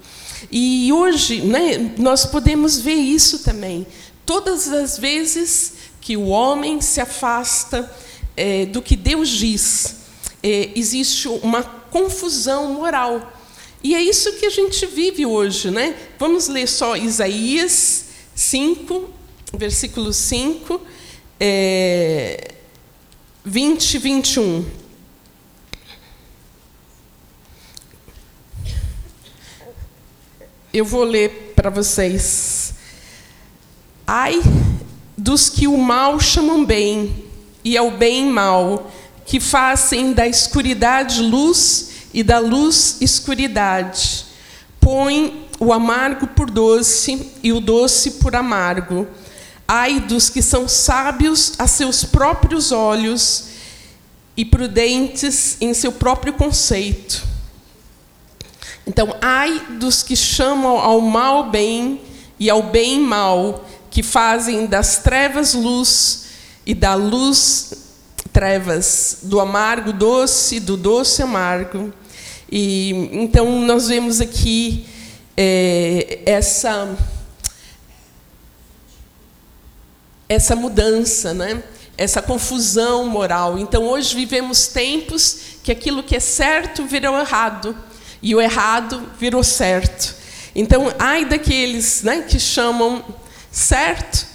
E 0.51 0.93
hoje 0.93 1.43
né, 1.43 1.93
nós 1.99 2.27
podemos 2.27 2.79
ver 2.79 2.95
isso 2.95 3.41
também. 3.41 3.87
Todas 4.25 4.69
as 4.69 4.99
vezes 4.99 5.75
que 6.01 6.17
o 6.17 6.27
homem 6.27 6.81
se 6.81 7.01
afasta 7.01 7.91
é, 8.37 8.67
do 8.67 8.81
que 8.81 8.97
Deus 8.97 9.29
diz. 9.29 9.97
É, 10.43 10.71
existe 10.75 11.29
uma 11.29 11.63
confusão 11.63 12.73
moral. 12.75 13.40
E 13.83 13.95
é 13.95 14.03
isso 14.03 14.35
que 14.35 14.47
a 14.47 14.51
gente 14.51 14.85
vive 14.87 15.25
hoje. 15.25 15.71
Né? 15.71 15.97
Vamos 16.19 16.49
ler 16.49 16.67
só 16.67 16.97
Isaías 16.97 18.07
5, 18.35 19.11
versículo 19.55 20.13
5, 20.13 20.81
é, 21.39 22.53
20 23.45 23.95
e 23.95 23.99
21. 23.99 24.65
Eu 30.73 30.85
vou 30.85 31.03
ler 31.03 31.53
para 31.57 31.69
vocês. 31.71 32.75
Ai 34.07 34.41
dos 35.21 35.49
que 35.51 35.67
o 35.67 35.77
mal 35.77 36.19
chamam 36.19 36.65
bem 36.65 37.25
e 37.63 37.77
ao 37.77 37.91
bem 37.91 38.27
mal, 38.27 38.91
que 39.27 39.39
fazem 39.39 40.13
da 40.13 40.27
escuridade 40.27 41.23
luz 41.23 41.90
e 42.13 42.23
da 42.23 42.39
luz 42.39 42.99
escuridade. 43.01 44.27
Põe 44.81 45.49
o 45.59 45.73
amargo 45.73 46.27
por 46.27 46.51
doce 46.51 47.33
e 47.43 47.53
o 47.53 47.61
doce 47.61 48.13
por 48.13 48.35
amargo. 48.35 49.07
Ai 49.69 50.01
dos 50.01 50.29
que 50.29 50.43
são 50.43 50.67
sábios 50.67 51.53
a 51.59 51.67
seus 51.67 52.03
próprios 52.03 52.73
olhos 52.73 53.51
e 54.37 54.45
prudentes 54.45 55.57
em 55.61 55.75
seu 55.75 55.93
próprio 55.93 56.33
conceito. 56.33 57.23
Então, 58.87 59.15
ai 59.21 59.61
dos 59.79 60.03
que 60.03 60.17
chamam 60.17 60.79
ao 60.79 61.01
mal 61.01 61.51
bem 61.51 62.01
e 62.39 62.49
ao 62.49 62.63
bem 62.63 62.99
mal, 63.01 63.65
que 63.91 64.03
fazem 64.03 64.67
das 64.67 64.99
trevas 64.99 65.53
luz 65.53 66.25
e 66.65 66.75
da 66.75 66.95
luz 66.95 67.75
trevas, 68.33 69.19
do 69.23 69.41
amargo 69.41 69.93
doce, 69.93 70.59
do 70.59 70.77
doce 70.77 71.23
amargo. 71.23 71.93
E 72.51 72.91
então 73.13 73.61
nós 73.63 73.89
vemos 73.89 74.21
aqui 74.21 74.87
é, 75.37 76.21
essa 76.27 76.97
essa 80.29 80.57
mudança, 80.57 81.35
né? 81.35 81.63
Essa 81.97 82.23
confusão 82.23 83.07
moral. 83.07 83.59
Então 83.59 83.85
hoje 83.85 84.15
vivemos 84.15 84.69
tempos 84.69 85.39
que 85.63 85.71
aquilo 85.71 86.03
que 86.03 86.17
é 86.17 86.21
certo 86.21 86.87
virou 86.87 87.19
errado 87.19 87.77
e 88.23 88.35
o 88.35 88.41
errado 88.41 89.09
virou 89.19 89.43
certo. 89.43 90.15
Então, 90.55 90.93
ai 90.99 91.25
daqueles 91.25 92.03
né, 92.03 92.23
que 92.23 92.39
chamam 92.39 93.05
certo, 93.51 94.27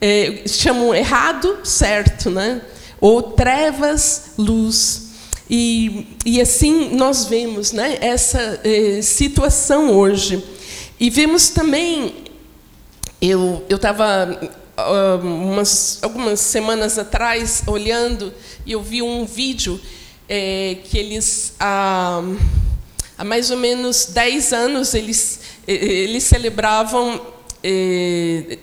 é, 0.00 0.42
chamam 0.46 0.94
errado, 0.94 1.60
certo, 1.64 2.30
né? 2.30 2.60
Ou 3.00 3.22
trevas, 3.22 4.32
luz. 4.36 5.09
E, 5.52 6.06
e 6.24 6.40
assim 6.40 6.94
nós 6.94 7.24
vemos 7.24 7.72
né, 7.72 7.98
essa 8.00 8.60
é, 8.62 9.02
situação 9.02 9.90
hoje. 9.90 10.40
E 11.00 11.10
vemos 11.10 11.48
também, 11.48 12.14
eu 13.20 13.66
estava 13.68 14.38
umas, 15.24 15.98
algumas 16.02 16.38
semanas 16.38 16.98
atrás 16.98 17.64
olhando 17.66 18.32
e 18.64 18.72
eu 18.72 18.80
vi 18.80 19.02
um 19.02 19.26
vídeo 19.26 19.80
é, 20.28 20.76
que 20.84 20.96
eles, 20.96 21.54
há, 21.58 22.22
há 23.18 23.24
mais 23.24 23.50
ou 23.50 23.56
menos 23.56 24.06
10 24.06 24.52
anos, 24.52 24.94
eles, 24.94 25.40
eles 25.66 26.22
celebravam 26.22 27.20
eh, 27.62 28.58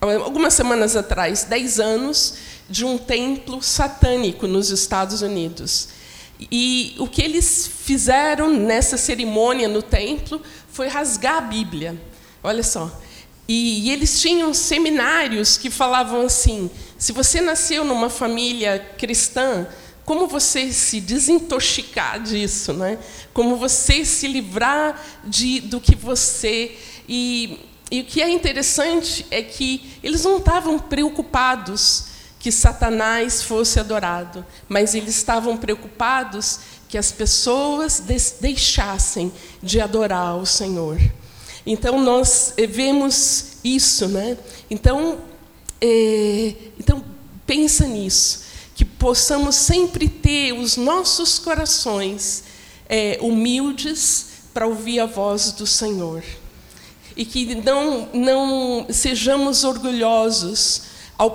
algumas 0.00 0.54
semanas 0.54 0.96
atrás, 0.96 1.44
10 1.44 1.80
anos, 1.80 2.34
de 2.68 2.84
um 2.84 2.96
templo 2.96 3.62
satânico 3.62 4.46
nos 4.46 4.70
Estados 4.70 5.20
Unidos. 5.20 5.99
E 6.50 6.94
o 6.98 7.06
que 7.06 7.22
eles 7.22 7.70
fizeram 7.84 8.50
nessa 8.50 8.96
cerimônia 8.96 9.68
no 9.68 9.82
templo 9.82 10.40
foi 10.68 10.88
rasgar 10.88 11.38
a 11.38 11.40
Bíblia. 11.40 12.00
Olha 12.42 12.62
só. 12.62 12.90
E, 13.48 13.88
e 13.88 13.90
eles 13.90 14.20
tinham 14.20 14.54
seminários 14.54 15.56
que 15.56 15.70
falavam 15.70 16.22
assim: 16.22 16.70
se 16.96 17.12
você 17.12 17.40
nasceu 17.40 17.84
numa 17.84 18.08
família 18.08 18.78
cristã, 18.96 19.66
como 20.04 20.26
você 20.26 20.72
se 20.72 21.00
desintoxicar 21.00 22.22
disso, 22.22 22.72
né? 22.72 22.98
Como 23.34 23.56
você 23.56 24.04
se 24.04 24.28
livrar 24.28 25.00
de, 25.24 25.60
do 25.60 25.80
que 25.80 25.94
você 25.94 26.76
e 27.08 27.58
e 27.90 28.02
o 28.02 28.04
que 28.04 28.22
é 28.22 28.30
interessante 28.30 29.26
é 29.32 29.42
que 29.42 29.98
eles 30.02 30.22
não 30.22 30.36
estavam 30.36 30.78
preocupados 30.78 32.09
que 32.40 32.50
Satanás 32.50 33.42
fosse 33.42 33.78
adorado, 33.78 34.44
mas 34.66 34.94
eles 34.94 35.14
estavam 35.14 35.58
preocupados 35.58 36.60
que 36.88 36.96
as 36.96 37.12
pessoas 37.12 38.02
deixassem 38.40 39.30
de 39.62 39.78
adorar 39.78 40.36
o 40.38 40.46
Senhor. 40.46 40.98
Então 41.66 42.00
nós 42.02 42.54
eh, 42.56 42.66
vemos 42.66 43.58
isso, 43.62 44.08
né? 44.08 44.38
Então, 44.70 45.18
é, 45.80 46.54
então 46.78 47.04
pensa 47.46 47.86
nisso, 47.86 48.44
que 48.74 48.86
possamos 48.86 49.54
sempre 49.54 50.08
ter 50.08 50.52
os 50.52 50.78
nossos 50.78 51.38
corações 51.38 52.44
é, 52.88 53.18
humildes 53.20 54.26
para 54.54 54.66
ouvir 54.66 54.98
a 54.98 55.06
voz 55.06 55.52
do 55.52 55.66
Senhor 55.66 56.24
e 57.14 57.24
que 57.26 57.54
não, 57.56 58.08
não 58.14 58.86
sejamos 58.88 59.62
orgulhosos 59.62 60.89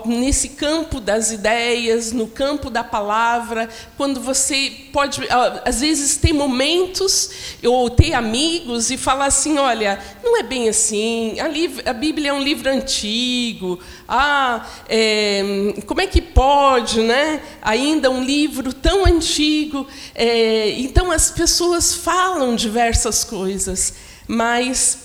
nesse 0.05 0.49
campo 0.49 0.99
das 0.99 1.31
ideias, 1.31 2.11
no 2.11 2.27
campo 2.27 2.69
da 2.69 2.83
palavra, 2.83 3.69
quando 3.97 4.19
você 4.19 4.71
pode, 4.91 5.21
às 5.63 5.81
vezes, 5.81 6.17
ter 6.17 6.33
momentos 6.33 7.29
ou 7.63 7.89
ter 7.89 8.13
amigos 8.13 8.89
e 8.89 8.97
falar 8.97 9.25
assim: 9.25 9.57
olha, 9.57 9.99
não 10.23 10.37
é 10.37 10.43
bem 10.43 10.67
assim, 10.67 11.35
a, 11.39 11.93
Bíblia 11.93 12.31
é 12.31 12.33
um 12.33 12.41
livro 12.41 12.69
antigo, 12.69 13.79
ah, 14.07 14.65
é, 14.89 15.73
como 15.85 16.01
é 16.01 16.07
que 16.07 16.21
pode, 16.21 17.01
né? 17.01 17.41
Ainda 17.61 18.09
um 18.09 18.23
livro 18.23 18.73
tão 18.73 19.05
antigo. 19.05 19.87
É, 20.13 20.71
então, 20.79 21.11
as 21.11 21.29
pessoas 21.31 21.93
falam 21.93 22.55
diversas 22.55 23.23
coisas, 23.23 23.93
mas 24.27 25.04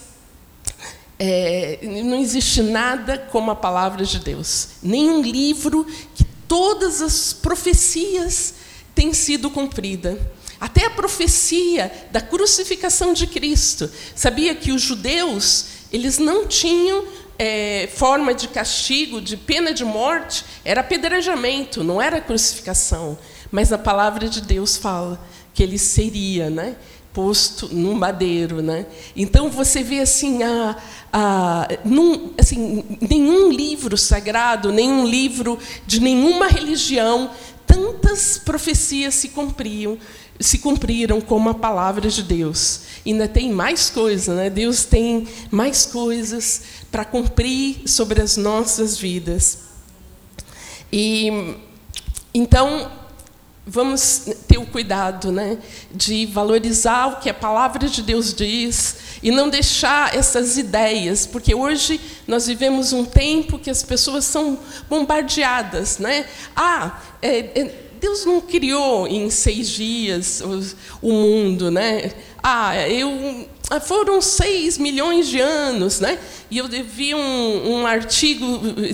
é, 1.23 1.79
não 1.83 2.19
existe 2.19 2.63
nada 2.63 3.19
como 3.19 3.51
a 3.51 3.55
palavra 3.57 4.07
de 4.07 4.19
Deus. 4.19 4.69
Nenhum 4.83 5.21
livro 5.21 5.87
que 6.15 6.25
todas 6.49 7.03
as 7.03 7.35
profecias 7.35 8.55
têm 8.95 9.13
sido 9.13 9.51
cumpridas. 9.51 10.19
Até 10.59 10.87
a 10.87 10.91
profecia 10.91 11.93
da 12.11 12.23
crucificação 12.23 13.13
de 13.13 13.27
Cristo. 13.27 13.91
Sabia 14.15 14.55
que 14.55 14.73
os 14.73 14.81
judeus 14.81 15.67
eles 15.93 16.19
não 16.19 16.47
tinham 16.47 17.05
é, 17.39 17.87
forma 17.93 18.33
de 18.33 18.49
castigo, 18.49 19.21
de 19.21 19.37
pena 19.37 19.75
de 19.75 19.85
morte, 19.85 20.45
era 20.65 20.81
apedrejamento, 20.81 21.85
não 21.85 22.01
era 22.01 22.21
crucificação. 22.21 23.19
Mas 23.51 23.73
a 23.75 23.79
palavra 23.79 24.27
de 24.27 24.41
Deus 24.41 24.77
fala 24.77 25.23
que 25.53 25.63
ele 25.63 25.79
seria, 25.79 26.49
né? 26.49 26.77
Posto 27.13 27.69
no 27.75 27.95
madeiro, 27.95 28.63
né? 28.63 28.87
Então 29.17 29.51
você 29.51 29.83
vê 29.83 30.01
assim, 30.01 30.43
a, 30.43 30.77
a, 31.13 31.69
num, 31.85 32.33
assim, 32.39 32.85
nenhum 33.01 33.51
livro 33.51 33.97
sagrado, 33.97 34.73
nenhum 34.73 35.07
livro 35.07 35.59
de 35.87 36.01
nenhuma 36.01 36.47
religião, 36.47 37.31
tantas 37.67 38.39
profecias 38.39 39.15
se 39.15 39.29
cumpriam, 39.31 39.99
se 40.39 40.59
cumpriram 40.59 41.21
como 41.21 41.49
a 41.49 41.55
palavra 41.55 42.09
de 42.09 42.23
Deus. 42.23 42.83
E 43.05 43.13
ainda 43.13 43.27
tem 43.27 43.51
mais 43.53 43.91
coisas, 43.91 44.35
né? 44.35 44.49
Deus 44.49 44.85
tem 44.85 45.27
mais 45.51 45.87
coisas 45.87 46.63
para 46.91 47.05
cumprir 47.05 47.83
sobre 47.87 48.21
as 48.23 48.37
nossas 48.37 48.97
vidas. 48.97 49.59
E 50.93 51.57
então 52.33 52.91
vamos 53.71 54.27
ter 54.49 54.59
o 54.59 54.67
cuidado 54.67 55.31
né, 55.31 55.57
de 55.95 56.27
valorizar 56.27 57.07
o 57.07 57.17
que 57.21 57.31
a 57.31 57.35
palavra 57.35 57.89
de 57.89 58.03
Deus 58.03 58.35
diz 58.35 58.97
e 59.23 59.31
não 59.31 59.49
deixar 59.49 60.17
essas 60.17 60.59
ideias, 60.59 61.25
porque 61.25 61.55
hoje 61.55 62.01
nós 62.27 62.49
vivemos 62.49 62.93
um 62.93 63.05
tempo 63.05 63.61
que 63.61 63.71
as 63.71 63.85
pessoas 63.85 64.25
são 64.25 64.59
bombardeadas. 64.89 65.99
Né? 65.99 66.27
Ah, 66.57 67.01
é, 67.23 67.39
é, 67.61 67.75
Deus 68.01 68.25
não 68.25 68.41
criou 68.41 69.07
em 69.07 69.31
seis 69.31 69.69
dias 69.69 70.41
o, 70.41 71.09
o 71.09 71.13
mundo. 71.13 71.71
Né? 71.71 72.11
Ah, 72.43 72.77
eu, 72.89 73.47
ah, 73.71 73.79
foram 73.79 74.21
seis 74.21 74.79
milhões 74.79 75.29
de 75.29 75.39
anos. 75.39 76.01
Né? 76.01 76.19
E 76.51 76.59
eu 76.59 76.67
vi 76.69 77.15
um, 77.15 77.73
um 77.73 77.87
artigo, 77.87 78.45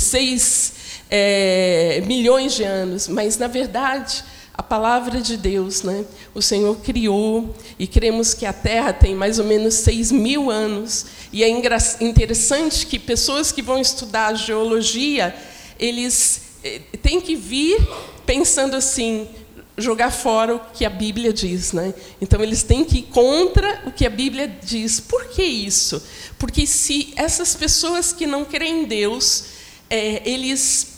seis 0.00 0.74
é, 1.08 2.02
milhões 2.04 2.54
de 2.54 2.64
anos, 2.64 3.08
mas, 3.08 3.38
na 3.38 3.46
verdade 3.46 4.35
a 4.56 4.62
palavra 4.62 5.20
de 5.20 5.36
Deus, 5.36 5.82
né? 5.82 6.04
O 6.34 6.40
Senhor 6.40 6.76
criou 6.78 7.54
e 7.78 7.86
cremos 7.86 8.32
que 8.32 8.46
a 8.46 8.52
Terra 8.52 8.92
tem 8.92 9.14
mais 9.14 9.38
ou 9.38 9.44
menos 9.44 9.74
seis 9.74 10.10
mil 10.10 10.50
anos. 10.50 11.06
E 11.32 11.44
é 11.44 11.48
interessante 11.48 12.86
que 12.86 12.98
pessoas 12.98 13.52
que 13.52 13.60
vão 13.60 13.78
estudar 13.78 14.34
geologia, 14.34 15.36
eles 15.78 16.40
eh, 16.64 16.80
têm 17.02 17.20
que 17.20 17.36
vir 17.36 17.86
pensando 18.24 18.74
assim, 18.76 19.28
jogar 19.76 20.10
fora 20.10 20.54
o 20.54 20.60
que 20.72 20.86
a 20.86 20.90
Bíblia 20.90 21.34
diz, 21.34 21.72
né? 21.72 21.92
Então 22.20 22.42
eles 22.42 22.62
têm 22.62 22.82
que 22.82 22.98
ir 23.00 23.02
contra 23.02 23.82
o 23.86 23.92
que 23.92 24.06
a 24.06 24.10
Bíblia 24.10 24.48
diz. 24.48 25.00
Por 25.00 25.26
que 25.26 25.42
isso? 25.42 26.02
Porque 26.38 26.66
se 26.66 27.12
essas 27.14 27.54
pessoas 27.54 28.10
que 28.12 28.26
não 28.26 28.44
creem 28.44 28.84
em 28.84 28.84
Deus, 28.86 29.44
é, 29.90 30.22
eles 30.28 30.95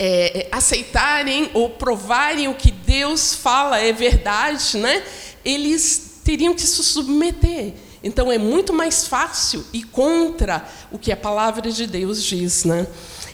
é, 0.00 0.48
aceitarem 0.50 1.50
ou 1.54 1.68
provarem 1.68 2.48
o 2.48 2.54
que 2.54 2.70
Deus 2.70 3.34
fala 3.34 3.78
é 3.78 3.92
verdade, 3.92 4.78
né? 4.78 5.02
eles 5.44 6.20
teriam 6.24 6.54
que 6.54 6.62
se 6.62 6.82
submeter. 6.82 7.74
Então 8.02 8.32
é 8.32 8.38
muito 8.38 8.72
mais 8.72 9.06
fácil 9.06 9.64
ir 9.72 9.84
contra 9.84 10.66
o 10.90 10.98
que 10.98 11.12
a 11.12 11.16
palavra 11.16 11.70
de 11.70 11.86
Deus 11.86 12.22
diz, 12.24 12.64
né? 12.64 12.86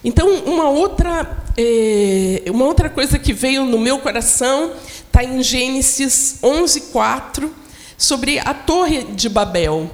Então 0.04 0.28
uma 0.44 0.68
outra 0.68 1.44
é, 1.56 2.42
uma 2.48 2.64
outra 2.64 2.90
coisa 2.90 3.18
que 3.18 3.32
veio 3.32 3.64
no 3.64 3.78
meu 3.78 4.00
coração 4.00 4.72
está 5.06 5.22
em 5.22 5.40
Gênesis 5.42 6.38
11:4 6.42 7.48
sobre 7.96 8.40
a 8.40 8.52
Torre 8.52 9.04
de 9.04 9.28
Babel. 9.28 9.88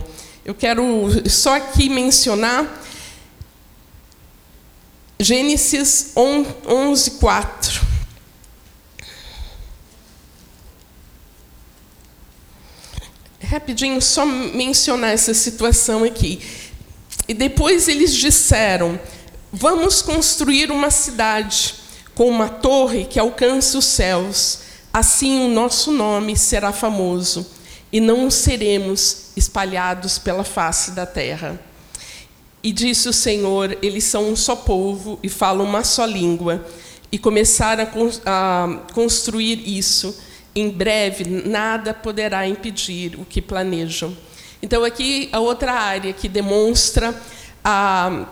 Eu 0.44 0.54
quero 0.54 0.82
só 1.28 1.56
aqui 1.56 1.88
mencionar 1.88 2.81
Gênesis 5.22 6.12
11, 6.16 7.12
4. 7.12 7.80
Rapidinho, 13.44 14.02
só 14.02 14.26
mencionar 14.26 15.12
essa 15.12 15.32
situação 15.32 16.02
aqui. 16.02 16.40
E 17.28 17.34
depois 17.34 17.86
eles 17.86 18.12
disseram: 18.12 18.98
Vamos 19.52 20.02
construir 20.02 20.72
uma 20.72 20.90
cidade 20.90 21.76
com 22.16 22.28
uma 22.28 22.48
torre 22.48 23.04
que 23.04 23.20
alcance 23.20 23.76
os 23.76 23.84
céus. 23.84 24.58
Assim 24.92 25.44
o 25.44 25.48
nosso 25.48 25.92
nome 25.92 26.36
será 26.36 26.72
famoso 26.72 27.46
e 27.92 28.00
não 28.00 28.28
seremos 28.28 29.28
espalhados 29.36 30.18
pela 30.18 30.42
face 30.42 30.90
da 30.90 31.06
terra. 31.06 31.60
E 32.62 32.72
disse 32.72 33.08
o 33.08 33.12
Senhor: 33.12 33.76
Eles 33.82 34.04
são 34.04 34.30
um 34.30 34.36
só 34.36 34.54
povo 34.54 35.18
e 35.22 35.28
falam 35.28 35.66
uma 35.66 35.82
só 35.82 36.04
língua. 36.04 36.64
E 37.10 37.18
começaram 37.18 37.88
a 38.24 38.80
construir 38.94 39.62
isso. 39.66 40.18
Em 40.54 40.68
breve, 40.68 41.24
nada 41.24 41.94
poderá 41.94 42.46
impedir 42.46 43.18
o 43.18 43.24
que 43.24 43.40
planejam. 43.40 44.16
Então, 44.62 44.84
aqui 44.84 45.28
a 45.32 45.40
outra 45.40 45.72
área 45.72 46.12
que 46.12 46.28
demonstra 46.28 47.20
a, 47.64 48.26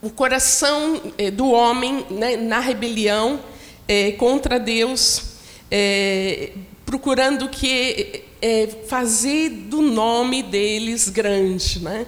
o 0.00 0.10
coração 0.10 1.00
eh, 1.18 1.30
do 1.30 1.50
homem 1.50 2.06
né, 2.08 2.36
na 2.36 2.60
rebelião 2.60 3.40
é, 3.88 4.12
contra 4.12 4.58
Deus, 4.58 5.22
é, 5.70 6.50
procurando 6.84 7.48
que 7.48 8.22
é, 8.40 8.68
fazer 8.88 9.48
do 9.48 9.82
nome 9.82 10.42
deles 10.42 11.08
grande, 11.08 11.80
né? 11.80 12.06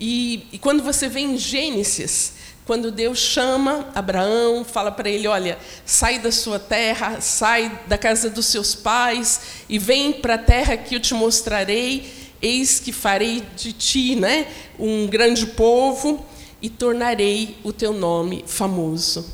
E, 0.00 0.46
e 0.52 0.58
quando 0.58 0.82
você 0.82 1.08
vê 1.08 1.20
em 1.20 1.36
Gênesis, 1.36 2.34
quando 2.68 2.90
Deus 2.90 3.18
chama 3.18 3.88
Abraão, 3.94 4.62
fala 4.64 4.92
para 4.92 5.08
ele: 5.08 5.26
Olha, 5.26 5.58
sai 5.86 6.18
da 6.18 6.30
sua 6.30 6.58
terra, 6.58 7.20
sai 7.20 7.80
da 7.86 7.96
casa 7.96 8.28
dos 8.28 8.46
seus 8.46 8.74
pais 8.74 9.40
e 9.68 9.78
vem 9.78 10.12
para 10.12 10.34
a 10.34 10.38
terra 10.38 10.76
que 10.76 10.94
eu 10.94 11.00
te 11.00 11.14
mostrarei. 11.14 12.28
Eis 12.40 12.78
que 12.78 12.92
farei 12.92 13.42
de 13.56 13.72
ti 13.72 14.14
né, 14.14 14.46
um 14.78 15.08
grande 15.08 15.44
povo 15.46 16.24
e 16.62 16.68
tornarei 16.68 17.56
o 17.64 17.72
teu 17.72 17.92
nome 17.92 18.44
famoso. 18.46 19.24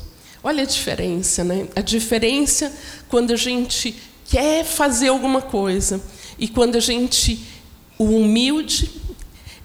Olha 0.41 0.63
a 0.63 0.65
diferença, 0.65 1.43
né? 1.43 1.67
A 1.75 1.81
diferença 1.81 2.73
quando 3.09 3.31
a 3.31 3.35
gente 3.35 3.95
quer 4.29 4.63
fazer 4.63 5.09
alguma 5.09 5.41
coisa 5.41 6.01
e 6.39 6.47
quando 6.47 6.77
a 6.77 6.79
gente, 6.79 7.45
o 7.97 8.05
humilde, 8.05 8.89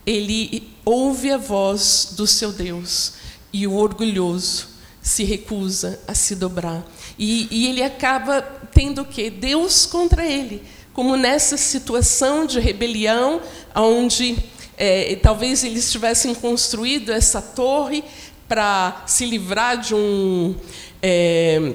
ele 0.04 0.69
ouve 0.85 1.31
a 1.31 1.37
voz 1.37 2.09
do 2.12 2.27
seu 2.27 2.53
Deus 2.53 3.14
e 3.53 3.66
o 3.66 3.75
orgulhoso 3.75 4.69
se 5.03 5.25
recusa 5.25 5.99
a 6.07 6.14
se 6.14 6.35
dobrar. 6.35 6.85
E, 7.19 7.49
e 7.51 7.69
ele 7.69 7.83
acaba 7.83 8.43
tendo 8.73 9.03
o 9.03 9.05
quê? 9.05 9.31
Deus 9.31 9.87
contra 9.87 10.25
ele. 10.25 10.62
Como 10.93 11.16
nessa 11.16 11.57
situação 11.57 12.45
de 12.45 12.61
rebelião, 12.61 13.40
onde 13.75 14.37
é, 14.77 15.16
talvez 15.16 15.64
eles 15.64 15.90
tivessem 15.90 16.35
construído 16.35 17.12
essa 17.12 17.40
torre 17.40 18.05
para 18.49 19.05
se 19.07 19.25
livrar 19.25 19.79
de 19.79 19.95
um. 19.95 20.55
É, 21.03 21.75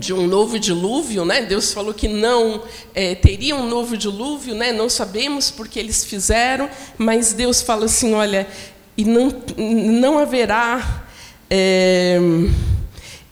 de 0.00 0.14
um 0.14 0.26
novo 0.26 0.58
dilúvio, 0.58 1.26
né? 1.26 1.42
Deus 1.42 1.74
falou 1.74 1.92
que 1.92 2.08
não 2.08 2.62
é, 2.94 3.14
teria 3.14 3.54
um 3.54 3.68
novo 3.68 3.98
dilúvio, 3.98 4.54
né? 4.54 4.72
Não 4.72 4.88
sabemos 4.88 5.50
porque 5.50 5.78
eles 5.78 6.04
fizeram, 6.06 6.70
mas 6.96 7.34
Deus 7.34 7.60
fala 7.60 7.84
assim, 7.84 8.14
olha, 8.14 8.48
e 8.96 9.04
não 9.04 9.30
não 9.56 10.18
haverá 10.18 11.04
é, 11.50 12.18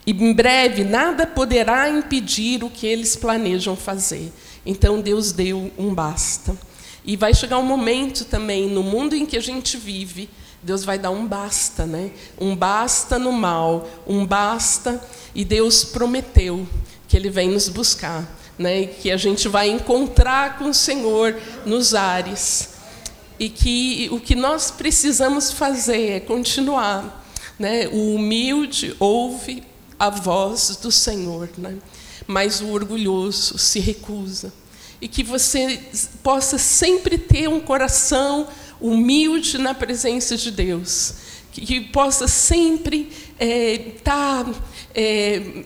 e 0.05 0.11
em 0.11 0.33
breve 0.33 0.83
nada 0.83 1.25
poderá 1.25 1.89
impedir 1.89 2.63
o 2.63 2.69
que 2.69 2.85
eles 2.85 3.15
planejam 3.15 3.75
fazer. 3.75 4.31
Então 4.65 5.01
Deus 5.01 5.31
deu 5.31 5.71
um 5.77 5.93
basta. 5.93 6.55
E 7.03 7.17
vai 7.17 7.33
chegar 7.33 7.57
um 7.57 7.65
momento 7.65 8.25
também 8.25 8.69
no 8.69 8.83
mundo 8.83 9.15
em 9.15 9.25
que 9.25 9.37
a 9.37 9.41
gente 9.41 9.75
vive, 9.75 10.29
Deus 10.61 10.83
vai 10.83 10.99
dar 10.99 11.11
um 11.11 11.25
basta, 11.25 11.85
né? 11.85 12.11
Um 12.39 12.55
basta 12.55 13.17
no 13.17 13.31
mal, 13.31 13.87
um 14.05 14.25
basta, 14.25 15.01
e 15.33 15.45
Deus 15.45 15.85
prometeu 15.85 16.67
que 17.07 17.15
Ele 17.15 17.29
vem 17.29 17.49
nos 17.49 17.69
buscar, 17.69 18.27
né? 18.57 18.81
E 18.81 18.87
que 18.87 19.11
a 19.11 19.17
gente 19.17 19.47
vai 19.47 19.69
encontrar 19.69 20.57
com 20.57 20.69
o 20.69 20.73
Senhor 20.73 21.39
nos 21.65 21.95
ares. 21.95 22.69
E 23.39 23.49
que 23.49 24.09
o 24.11 24.19
que 24.19 24.35
nós 24.35 24.69
precisamos 24.69 25.51
fazer 25.51 26.11
é 26.11 26.19
continuar, 26.19 27.25
né? 27.57 27.87
O 27.87 28.15
humilde 28.15 28.95
ouve 28.99 29.63
a 29.97 30.09
voz 30.09 30.77
do 30.81 30.91
Senhor, 30.91 31.49
né? 31.57 31.77
Mas 32.27 32.59
o 32.59 32.67
orgulhoso 32.67 33.57
se 33.57 33.79
recusa. 33.79 34.51
E 35.01 35.07
que 35.07 35.23
você 35.23 35.81
possa 36.21 36.57
sempre 36.57 37.17
ter 37.17 37.47
um 37.47 37.61
coração 37.61 38.47
humilde 38.79 39.57
na 39.57 39.73
presença 39.73 40.37
de 40.37 40.51
Deus, 40.51 41.15
que, 41.51 41.65
que 41.65 41.81
possa 41.81 42.27
sempre 42.27 43.11
estar 43.39 44.45
é, 44.95 45.63
tá, 45.63 45.65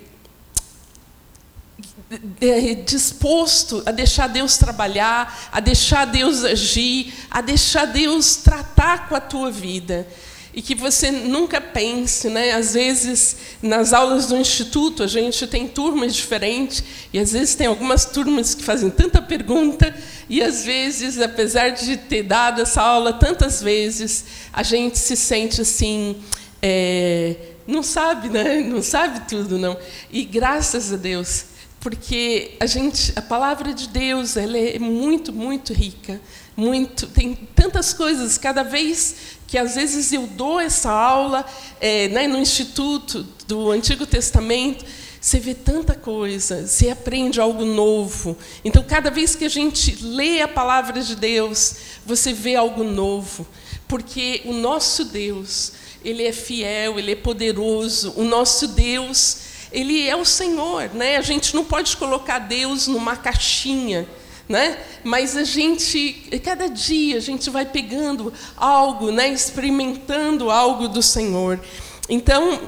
é, 2.42 2.74
disposto 2.86 3.84
a 3.86 3.92
deixar 3.92 4.28
Deus 4.28 4.58
trabalhar, 4.58 5.50
a 5.52 5.60
deixar 5.60 6.06
Deus 6.06 6.44
agir, 6.44 7.14
a 7.30 7.42
deixar 7.42 7.86
Deus 7.86 8.38
tratar 8.38 9.08
com 9.08 9.16
a 9.16 9.22
tua 9.22 9.52
vida 9.52 10.08
e 10.54 10.62
que 10.62 10.76
você 10.76 11.10
nunca 11.10 11.60
pense, 11.60 12.30
né? 12.30 12.52
Às 12.52 12.74
vezes 12.74 13.38
nas 13.62 13.92
aulas 13.92 14.28
do 14.28 14.38
instituto 14.38 15.02
a 15.02 15.08
gente 15.08 15.48
tem 15.48 15.68
turmas 15.68 16.16
diferentes 16.16 16.84
e 17.12 17.20
às 17.20 17.32
vezes 17.32 17.56
tem 17.56 17.68
algumas 17.68 18.06
turmas 18.06 18.54
que 18.54 18.64
fazem 18.64 18.90
tanta 18.90 19.22
pergunta 19.22 19.94
e 20.30 20.42
às 20.42 20.64
vezes, 20.64 21.20
apesar 21.20 21.70
de 21.70 21.98
ter 21.98 22.24
dado 22.24 22.62
essa 22.62 22.82
aula 22.82 23.14
tantas 23.14 23.62
vezes, 23.62 24.26
a 24.52 24.64
gente 24.64 24.98
se 24.98 25.16
sente 25.16 25.62
assim, 25.62 26.16
é, 26.62 27.36
não 27.68 27.84
sabe, 27.84 28.30
né? 28.30 28.62
Não 28.62 28.82
sabe 28.82 29.28
tudo, 29.28 29.58
não. 29.58 29.78
E 30.12 30.24
graças 30.24 30.94
a 30.94 30.96
Deus, 30.96 31.46
porque 31.80 32.56
a 32.60 32.66
gente, 32.66 33.12
a 33.16 33.22
palavra 33.22 33.74
de 33.74 33.90
Deus, 33.90 34.38
ela 34.38 34.58
é 34.58 34.80
muito, 34.80 35.34
muito 35.34 35.74
rica, 35.74 36.22
muito, 36.56 37.08
tem 37.08 37.36
tantas 37.56 37.94
coisas. 37.94 38.38
Cada 38.38 38.64
vez 38.64 39.16
que 39.54 39.58
às 39.60 39.76
vezes 39.76 40.12
eu 40.12 40.26
dou 40.26 40.60
essa 40.60 40.90
aula 40.90 41.46
é, 41.80 42.08
né, 42.08 42.26
no 42.28 42.40
Instituto 42.40 43.22
do 43.48 43.70
Antigo 43.70 44.04
Testamento, 44.04 44.84
você 45.22 45.40
vê 45.40 45.54
tanta 45.54 45.94
coisa, 45.94 46.66
você 46.66 46.90
aprende 46.90 47.40
algo 47.40 47.64
novo. 47.64 48.36
Então, 48.66 48.82
cada 48.82 49.12
vez 49.12 49.36
que 49.36 49.46
a 49.46 49.50
gente 49.50 50.04
lê 50.04 50.42
a 50.42 50.48
palavra 50.48 51.00
de 51.04 51.16
Deus, 51.16 51.76
você 52.04 52.34
vê 52.34 52.56
algo 52.56 52.84
novo, 52.84 53.46
porque 53.88 54.42
o 54.46 54.54
nosso 54.54 55.06
Deus, 55.06 55.74
ele 56.04 56.24
é 56.24 56.34
fiel, 56.34 56.98
ele 56.98 57.12
é 57.12 57.16
poderoso. 57.16 58.12
O 58.18 58.24
nosso 58.24 58.68
Deus, 58.70 59.38
ele 59.72 60.10
é 60.10 60.16
o 60.16 60.26
Senhor, 60.26 60.90
né? 60.96 61.18
A 61.18 61.22
gente 61.22 61.54
não 61.54 61.64
pode 61.64 61.96
colocar 61.96 62.40
Deus 62.40 62.88
numa 62.88 63.16
caixinha 63.16 64.08
né? 64.54 64.78
Mas 65.04 65.36
a 65.36 65.44
gente, 65.44 66.30
cada 66.44 66.70
dia, 66.70 67.18
a 67.18 67.20
gente 67.20 67.50
vai 67.50 67.66
pegando 67.66 68.32
algo, 68.56 69.12
né? 69.12 69.30
experimentando 69.30 70.52
algo 70.52 70.88
do 70.88 71.02
Senhor. 71.02 71.60
Então, 72.08 72.62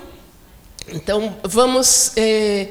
então 0.87 1.37
vamos. 1.43 2.11
É, 2.17 2.69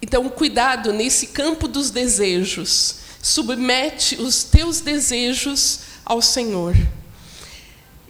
então, 0.00 0.26
cuidado 0.30 0.90
nesse 0.90 1.26
campo 1.28 1.68
dos 1.68 1.90
desejos. 1.90 3.00
Submete 3.20 4.16
os 4.22 4.42
teus 4.44 4.80
desejos 4.80 5.80
ao 6.02 6.22
Senhor. 6.22 6.74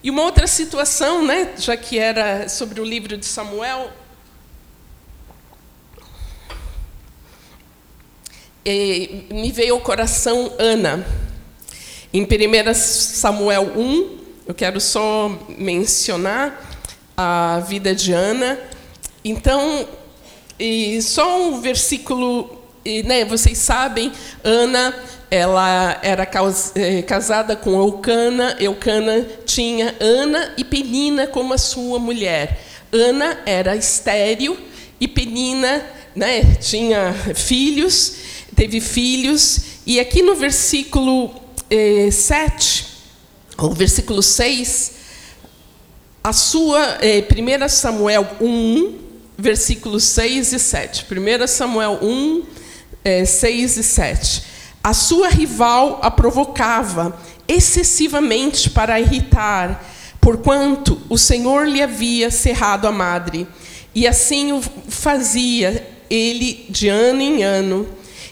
E 0.00 0.10
uma 0.10 0.22
outra 0.22 0.46
situação, 0.46 1.26
né, 1.26 1.54
já 1.58 1.76
que 1.76 1.98
era 1.98 2.48
sobre 2.48 2.80
o 2.80 2.84
livro 2.84 3.16
de 3.16 3.26
Samuel, 3.26 3.90
me 9.30 9.52
veio 9.52 9.74
ao 9.74 9.80
coração 9.80 10.52
Ana. 10.58 11.06
Em 12.12 12.22
1 12.22 12.74
Samuel 12.74 13.72
1, 13.76 14.18
eu 14.48 14.54
quero 14.54 14.80
só 14.80 15.30
mencionar 15.56 16.68
a 17.16 17.62
vida 17.68 17.94
de 17.94 18.12
Ana. 18.12 18.58
Então, 19.24 19.86
só 21.00 21.42
um 21.42 21.60
versículo, 21.60 22.60
né, 23.04 23.24
vocês 23.24 23.56
sabem, 23.58 24.10
Ana, 24.42 24.94
ela 25.30 26.00
era 26.02 26.28
é, 26.74 27.02
casada 27.02 27.54
com 27.54 27.78
Eucana, 27.78 28.56
Eucana 28.58 29.24
tinha 29.44 29.94
Ana 30.00 30.54
e 30.56 30.64
Penina 30.64 31.28
como 31.28 31.54
a 31.54 31.58
sua 31.58 32.00
mulher. 32.00 32.60
Ana 32.92 33.38
era 33.46 33.76
estéril 33.76 34.56
e 35.00 35.06
Penina 35.06 35.84
né, 36.16 36.42
tinha 36.54 37.12
filhos, 37.34 38.16
teve 38.56 38.80
filhos, 38.80 39.60
e 39.86 40.00
aqui 40.00 40.22
no 40.22 40.34
versículo 40.34 41.30
eh, 41.70 42.10
7, 42.10 42.86
ou 43.58 43.72
versículo 43.72 44.22
6, 44.22 44.92
a 46.24 46.32
sua, 46.32 46.98
eh, 47.02 47.22
1 47.22 47.68
Samuel 47.68 48.26
1, 48.40 48.98
versículos 49.38 50.02
6 50.04 50.54
e 50.54 50.58
7. 50.58 51.06
1 51.08 51.46
Samuel 51.46 51.98
1, 52.02 52.42
eh, 53.04 53.24
6 53.24 53.76
e 53.76 53.82
7. 53.84 54.42
A 54.82 54.92
sua 54.92 55.28
rival 55.28 56.00
a 56.02 56.10
provocava 56.10 57.16
excessivamente 57.46 58.70
para 58.70 58.98
irritar, 58.98 59.84
porquanto 60.20 61.00
o 61.08 61.18
Senhor 61.18 61.68
lhe 61.68 61.82
havia 61.82 62.30
cerrado 62.30 62.88
a 62.88 62.92
madre. 62.92 63.46
E 63.94 64.06
assim 64.06 64.52
o 64.52 64.60
fazia 64.60 65.86
ele 66.10 66.66
de 66.68 66.88
ano 66.88 67.20
em 67.20 67.42
ano. 67.44 67.86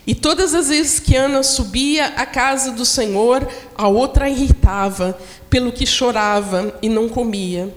E 0.06 0.14
todas 0.14 0.54
as 0.54 0.68
vezes 0.68 1.00
que 1.00 1.16
Ana 1.16 1.42
subia 1.42 2.06
à 2.06 2.26
casa 2.26 2.72
do 2.72 2.84
Senhor, 2.84 3.48
a 3.74 3.88
outra 3.88 4.28
irritava, 4.28 5.18
pelo 5.48 5.72
que 5.72 5.86
chorava 5.86 6.78
e 6.82 6.88
não 6.88 7.08
comia. 7.08 7.74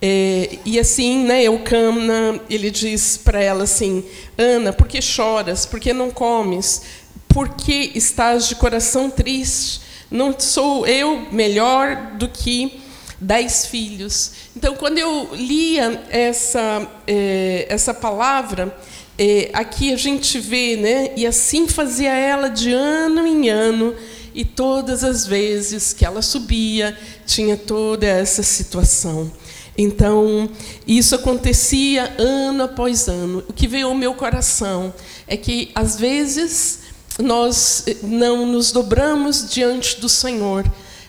É, 0.00 0.58
e 0.64 0.78
assim, 0.78 1.24
né, 1.24 1.44
Eucana, 1.44 2.40
ele 2.48 2.70
diz 2.70 3.16
para 3.16 3.42
ela 3.42 3.64
assim: 3.64 4.04
Ana, 4.36 4.72
por 4.72 4.86
que 4.86 5.00
choras? 5.00 5.66
Por 5.66 5.80
que 5.80 5.92
não 5.92 6.10
comes? 6.10 6.82
Por 7.26 7.48
que 7.50 7.92
estás 7.94 8.46
de 8.48 8.54
coração 8.54 9.10
triste? 9.10 9.80
Não 10.10 10.34
sou 10.38 10.86
eu 10.86 11.26
melhor 11.32 12.12
do 12.16 12.28
que 12.28 12.80
dez 13.20 13.66
filhos? 13.66 14.32
Então, 14.56 14.74
quando 14.76 14.98
eu 14.98 15.30
lia 15.34 16.04
essa, 16.10 16.88
é, 17.06 17.66
essa 17.68 17.92
palavra, 17.92 18.74
é, 19.18 19.50
aqui 19.52 19.92
a 19.92 19.96
gente 19.96 20.38
vê, 20.38 20.76
né? 20.76 21.10
E 21.16 21.26
assim 21.26 21.66
fazia 21.66 22.14
ela 22.14 22.48
de 22.48 22.72
ano 22.72 23.26
em 23.26 23.48
ano, 23.48 23.94
e 24.32 24.44
todas 24.44 25.02
as 25.02 25.26
vezes 25.26 25.92
que 25.92 26.04
ela 26.04 26.22
subia, 26.22 26.96
tinha 27.26 27.56
toda 27.56 28.06
essa 28.06 28.42
situação. 28.44 29.30
Então, 29.76 30.48
isso 30.86 31.14
acontecia 31.14 32.14
ano 32.18 32.64
após 32.64 33.08
ano. 33.08 33.44
O 33.48 33.52
que 33.52 33.66
veio 33.66 33.88
ao 33.88 33.94
meu 33.94 34.14
coração 34.14 34.94
é 35.26 35.36
que, 35.36 35.70
às 35.74 35.96
vezes, 35.96 36.80
nós 37.18 37.84
eh, 37.86 37.96
não 38.02 38.46
nos 38.46 38.70
dobramos 38.70 39.48
diante 39.50 40.00
do 40.00 40.08
Senhor, 40.08 40.64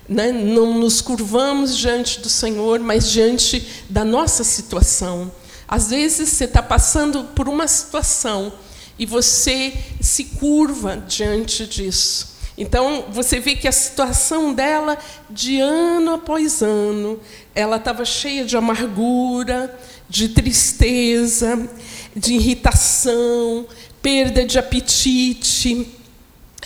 né? 0.07 0.31
não 0.31 0.79
nos 0.79 1.01
curvamos 1.01 1.77
diante 1.77 2.19
do 2.19 2.29
Senhor, 2.29 2.79
mas 2.79 3.11
diante 3.11 3.67
da 3.89 4.03
nossa 4.03 4.43
situação. 4.43 5.31
Às 5.69 5.91
vezes 5.91 6.29
você 6.29 6.45
está 6.45 6.63
passando 6.63 7.25
por 7.35 7.47
uma 7.47 7.67
situação 7.67 8.51
e 8.97 9.05
você 9.05 9.71
se 10.01 10.25
curva 10.25 10.97
diante 10.97 11.67
disso. 11.67 12.39
Então 12.57 13.05
você 13.09 13.39
vê 13.39 13.55
que 13.55 13.67
a 13.67 13.71
situação 13.71 14.51
dela, 14.51 14.97
de 15.29 15.61
ano 15.61 16.15
após 16.15 16.63
ano, 16.63 17.19
ela 17.53 17.77
estava 17.77 18.03
cheia 18.03 18.43
de 18.43 18.57
amargura, 18.57 19.79
de 20.09 20.29
tristeza, 20.29 21.69
de 22.15 22.33
irritação, 22.33 23.67
perda 24.01 24.43
de 24.43 24.57
apetite, 24.57 25.87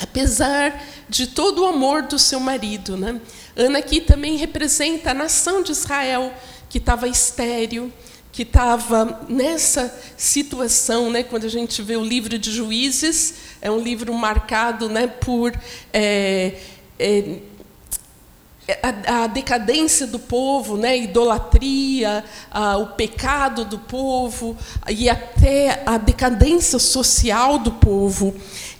apesar 0.01 0.81
de 1.09 1.27
todo 1.27 1.63
o 1.63 1.65
amor 1.67 2.03
do 2.03 2.17
seu 2.17 2.39
marido. 2.39 2.95
Né? 2.95 3.19
Ana 3.55 3.79
aqui 3.79 3.99
também 3.99 4.37
representa 4.37 5.11
a 5.11 5.13
nação 5.13 5.61
de 5.61 5.73
Israel, 5.73 6.33
que 6.69 6.77
estava 6.77 7.07
estéril, 7.07 7.91
que 8.33 8.41
estava 8.41 9.21
nessa 9.29 9.93
situação, 10.17 11.11
né, 11.11 11.21
quando 11.21 11.45
a 11.45 11.49
gente 11.49 11.83
vê 11.83 11.95
o 11.95 12.03
livro 12.03 12.39
de 12.39 12.51
Juízes, 12.51 13.35
é 13.61 13.69
um 13.69 13.79
livro 13.79 14.11
marcado 14.11 14.89
né, 14.89 15.05
por 15.05 15.53
é, 15.93 16.53
é, 16.97 17.39
a, 18.81 19.23
a, 19.23 19.27
decadência 19.27 20.07
do 20.07 20.17
povo, 20.17 20.77
né, 20.77 20.89
a 20.89 20.97
idolatria, 20.97 22.25
a, 22.49 22.77
o 22.77 22.87
pecado 22.87 23.65
do 23.65 23.77
povo 23.77 24.57
e 24.89 25.07
até 25.07 25.83
a 25.85 25.99
decadência 25.99 26.79
social 26.79 27.59
do 27.59 27.73
povo. 27.73 28.33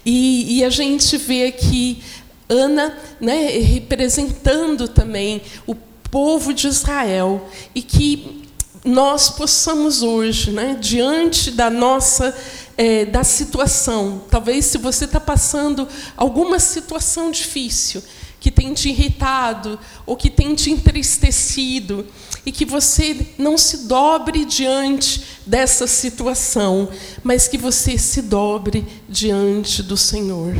E, 0.04 0.58
e 0.58 0.64
a 0.64 0.70
gente 0.72 1.16
vê 1.16 1.46
aqui 1.46 2.02
Ana 2.50 2.98
né, 3.22 3.50
representando 3.60 4.88
também 4.88 5.44
o 5.68 5.76
povo 5.76 6.56
de 6.56 6.68
Israel 6.68 7.48
e 7.76 7.84
que 7.84 8.43
nós 8.86 9.30
possamos 9.30 10.04
hoje, 10.04 10.52
né, 10.52 10.78
diante 10.80 11.52
da 11.52 11.70
nossa 11.70 12.36
é, 12.76 13.06
da 13.06 13.24
situação, 13.24 14.24
talvez 14.30 14.66
se 14.66 14.78
você 14.78 15.06
está 15.06 15.20
passando 15.20 15.88
alguma 16.18 16.60
situação 16.60 17.30
difícil 17.32 18.02
que 18.40 18.52
tem 18.52 18.74
te 18.74 18.90
irritado 18.90 19.80
ou 20.06 20.18
que 20.18 20.30
tem 20.30 20.54
te 20.54 20.70
entristecido 20.70 22.06
e 22.46 22.52
que 22.52 22.66
você 22.66 23.28
não 23.38 23.58
se 23.58 23.86
dobre 23.88 24.44
diante 24.44 25.24
dessa 25.46 25.88
situação, 25.88 26.90
mas 27.24 27.48
que 27.48 27.58
você 27.58 27.98
se 27.98 28.22
dobre 28.24 28.86
diante 29.08 29.82
do 29.82 29.96
Senhor. 29.96 30.54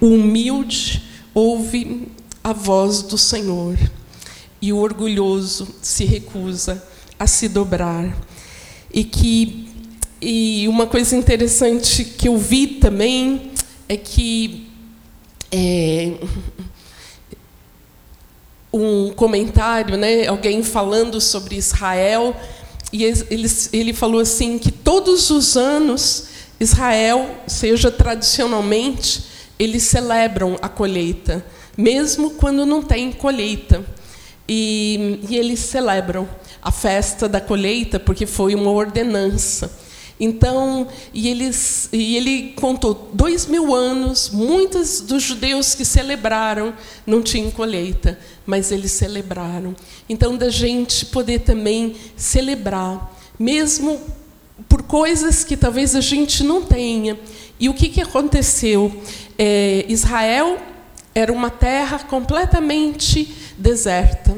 O 0.00 0.06
humilde 0.06 1.04
ouve 1.32 2.08
a 2.42 2.52
voz 2.52 3.02
do 3.02 3.16
Senhor 3.16 3.78
e 4.60 4.72
o 4.72 4.78
orgulhoso 4.78 5.68
se 5.80 6.04
recusa 6.04 6.82
a 7.20 7.26
se 7.26 7.48
dobrar. 7.48 8.16
E 8.92 9.04
que 9.04 9.68
e 10.22 10.66
uma 10.68 10.86
coisa 10.86 11.16
interessante 11.16 12.04
que 12.04 12.28
eu 12.28 12.36
vi 12.36 12.66
também 12.66 13.52
é 13.88 13.96
que 13.96 14.68
é, 15.50 16.12
um 18.72 19.10
comentário, 19.12 19.96
né, 19.96 20.26
alguém 20.26 20.62
falando 20.62 21.20
sobre 21.20 21.56
Israel, 21.56 22.36
e 22.92 23.04
ele, 23.04 23.48
ele 23.72 23.92
falou 23.94 24.20
assim 24.20 24.58
que 24.58 24.70
todos 24.70 25.30
os 25.30 25.56
anos 25.56 26.28
Israel, 26.60 27.36
seja 27.46 27.90
tradicionalmente, 27.90 29.24
eles 29.58 29.84
celebram 29.84 30.58
a 30.60 30.68
colheita, 30.68 31.44
mesmo 31.76 32.32
quando 32.32 32.66
não 32.66 32.82
tem 32.82 33.10
colheita. 33.10 33.82
E, 34.46 35.20
e 35.28 35.36
eles 35.36 35.60
celebram 35.60 36.28
a 36.62 36.70
festa 36.70 37.28
da 37.28 37.40
colheita 37.40 37.98
porque 37.98 38.26
foi 38.26 38.54
uma 38.54 38.70
ordenança. 38.70 39.70
Então, 40.18 40.86
e, 41.14 41.28
eles, 41.28 41.88
e 41.90 42.14
ele 42.14 42.52
contou 42.52 43.08
dois 43.14 43.46
mil 43.46 43.74
anos, 43.74 44.28
muitos 44.30 45.00
dos 45.00 45.22
judeus 45.22 45.74
que 45.74 45.84
celebraram 45.84 46.74
não 47.06 47.22
tinham 47.22 47.50
colheita, 47.50 48.18
mas 48.44 48.70
eles 48.70 48.92
celebraram. 48.92 49.74
Então, 50.10 50.36
da 50.36 50.50
gente 50.50 51.06
poder 51.06 51.40
também 51.40 51.96
celebrar, 52.16 53.18
mesmo 53.38 53.98
por 54.68 54.82
coisas 54.82 55.42
que 55.42 55.56
talvez 55.56 55.96
a 55.96 56.02
gente 56.02 56.44
não 56.44 56.62
tenha. 56.62 57.18
E 57.58 57.70
o 57.70 57.74
que, 57.74 57.88
que 57.88 58.02
aconteceu? 58.02 58.94
É, 59.38 59.86
Israel 59.88 60.58
era 61.14 61.32
uma 61.32 61.48
terra 61.48 61.98
completamente 62.00 63.34
deserta 63.56 64.36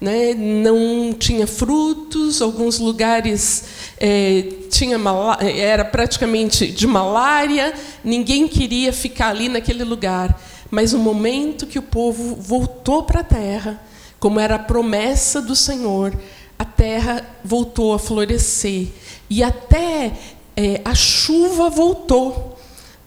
né? 0.00 0.34
não 0.34 1.12
tinha 1.12 1.46
frutos, 1.46 2.40
alguns 2.40 2.78
lugares 2.78 3.64
é, 3.98 4.42
tinha 4.70 4.98
era 5.56 5.84
praticamente 5.84 6.68
de 6.68 6.86
malária, 6.86 7.74
ninguém 8.04 8.46
queria 8.46 8.92
ficar 8.92 9.28
ali 9.28 9.48
naquele 9.48 9.84
lugar. 9.84 10.40
Mas 10.70 10.92
no 10.92 10.98
momento 10.98 11.66
que 11.66 11.78
o 11.78 11.82
povo 11.82 12.36
voltou 12.36 13.02
para 13.02 13.20
a 13.20 13.24
terra, 13.24 13.82
como 14.20 14.38
era 14.38 14.56
a 14.56 14.58
promessa 14.58 15.40
do 15.40 15.56
Senhor, 15.56 16.14
a 16.58 16.64
terra 16.64 17.26
voltou 17.42 17.94
a 17.94 17.98
florescer. 17.98 18.88
E 19.30 19.42
até 19.42 20.12
é, 20.56 20.80
a 20.84 20.94
chuva 20.94 21.70
voltou, 21.70 22.58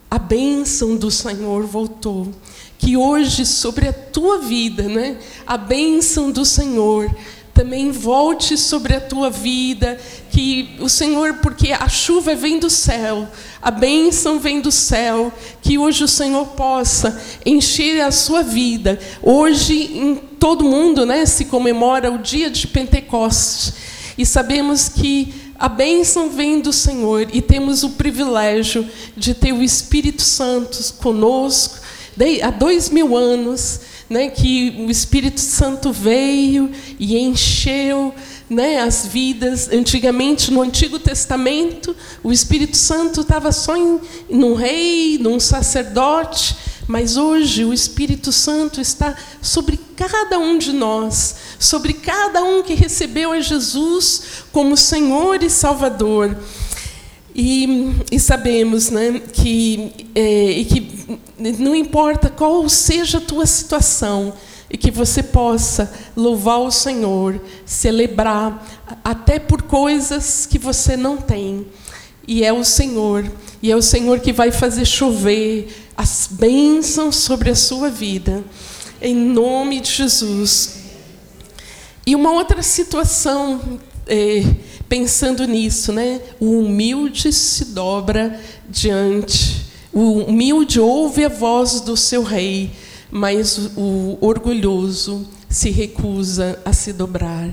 a 0.09 0.17
bênção 0.17 0.95
do 0.95 1.11
Senhor 1.11 1.65
voltou 1.65 2.33
que 2.81 2.97
hoje 2.97 3.45
sobre 3.45 3.87
a 3.87 3.93
tua 3.93 4.39
vida, 4.39 4.83
né, 4.83 5.17
a 5.45 5.55
bênção 5.55 6.31
do 6.31 6.43
Senhor 6.43 7.15
também 7.53 7.91
volte 7.91 8.57
sobre 8.57 8.95
a 8.95 8.99
tua 8.99 9.29
vida, 9.29 9.99
que 10.31 10.77
o 10.79 10.89
Senhor, 10.89 11.35
porque 11.35 11.73
a 11.73 11.87
chuva 11.87 12.33
vem 12.33 12.57
do 12.57 12.71
céu, 12.71 13.27
a 13.61 13.69
bênção 13.69 14.39
vem 14.39 14.61
do 14.61 14.71
céu, 14.71 15.31
que 15.61 15.77
hoje 15.77 16.03
o 16.03 16.07
Senhor 16.07 16.47
possa 16.47 17.21
encher 17.45 18.01
a 18.01 18.09
sua 18.09 18.41
vida. 18.41 18.97
Hoje 19.21 19.75
em 19.75 20.15
todo 20.15 20.63
mundo, 20.63 21.05
né, 21.05 21.25
se 21.27 21.45
comemora 21.45 22.11
o 22.11 22.17
dia 22.17 22.49
de 22.49 22.65
Pentecostes 22.65 23.73
e 24.17 24.25
sabemos 24.25 24.89
que 24.89 25.31
a 25.59 25.69
bênção 25.69 26.31
vem 26.31 26.59
do 26.61 26.73
Senhor 26.73 27.27
e 27.31 27.43
temos 27.43 27.83
o 27.83 27.91
privilégio 27.91 28.89
de 29.15 29.35
ter 29.35 29.51
o 29.53 29.61
Espírito 29.61 30.23
Santo 30.23 30.81
conosco 30.95 31.80
há 32.41 32.51
dois 32.51 32.89
mil 32.89 33.15
anos, 33.15 33.79
né, 34.09 34.29
que 34.29 34.75
o 34.85 34.91
Espírito 34.91 35.39
Santo 35.39 35.91
veio 35.91 36.69
e 36.99 37.17
encheu 37.17 38.13
né, 38.49 38.79
as 38.79 39.05
vidas. 39.05 39.69
Antigamente, 39.71 40.51
no 40.51 40.61
Antigo 40.61 40.99
Testamento, 40.99 41.95
o 42.21 42.31
Espírito 42.31 42.75
Santo 42.75 43.21
estava 43.21 43.51
só 43.53 43.77
em, 43.77 43.99
num 44.29 44.53
rei, 44.53 45.17
num 45.17 45.39
sacerdote, 45.39 46.57
mas 46.87 47.15
hoje 47.15 47.63
o 47.63 47.73
Espírito 47.73 48.33
Santo 48.33 48.81
está 48.81 49.15
sobre 49.41 49.79
cada 49.95 50.37
um 50.37 50.57
de 50.57 50.73
nós, 50.73 51.35
sobre 51.57 51.93
cada 51.93 52.43
um 52.43 52.61
que 52.61 52.73
recebeu 52.73 53.31
a 53.31 53.39
Jesus 53.39 54.43
como 54.51 54.75
Senhor 54.75 55.41
e 55.41 55.49
Salvador. 55.49 56.35
E, 57.33 57.93
e 58.11 58.19
sabemos 58.19 58.89
né, 58.89 59.21
que, 59.31 59.91
é, 60.13 60.51
e 60.51 60.65
que 60.65 61.19
não 61.59 61.75
importa 61.75 62.29
qual 62.29 62.67
seja 62.67 63.17
a 63.17 63.21
tua 63.21 63.45
situação, 63.45 64.33
e 64.69 64.77
que 64.77 64.89
você 64.89 65.21
possa 65.21 65.91
louvar 66.15 66.59
o 66.59 66.71
Senhor, 66.71 67.41
celebrar, 67.65 68.65
até 69.03 69.37
por 69.37 69.63
coisas 69.63 70.45
que 70.45 70.57
você 70.57 70.95
não 70.95 71.17
tem. 71.17 71.67
E 72.25 72.45
é 72.45 72.53
o 72.53 72.63
Senhor, 72.63 73.29
e 73.61 73.69
é 73.69 73.75
o 73.75 73.81
Senhor 73.81 74.21
que 74.21 74.31
vai 74.31 74.49
fazer 74.49 74.85
chover 74.85 75.67
as 75.97 76.29
bênçãos 76.31 77.17
sobre 77.17 77.49
a 77.49 77.55
sua 77.55 77.89
vida, 77.89 78.43
em 79.01 79.13
nome 79.13 79.81
de 79.81 79.91
Jesus. 79.91 80.77
E 82.05 82.15
uma 82.15 82.31
outra 82.31 82.63
situação, 82.63 83.79
é, 84.07 84.43
pensando 84.91 85.47
nisso, 85.47 85.93
né? 85.93 86.19
o 86.37 86.59
humilde 86.59 87.31
se 87.31 87.63
dobra 87.65 88.37
diante 88.69 89.71
o 89.93 90.19
humilde 90.19 90.79
ouve 90.79 91.25
a 91.25 91.29
voz 91.29 91.81
do 91.81 91.97
seu 91.97 92.23
rei, 92.23 92.71
mas 93.09 93.71
o 93.75 94.17
orgulhoso 94.21 95.27
se 95.49 95.69
recusa 95.69 96.59
a 96.63 96.71
se 96.71 96.93
dobrar. 96.93 97.49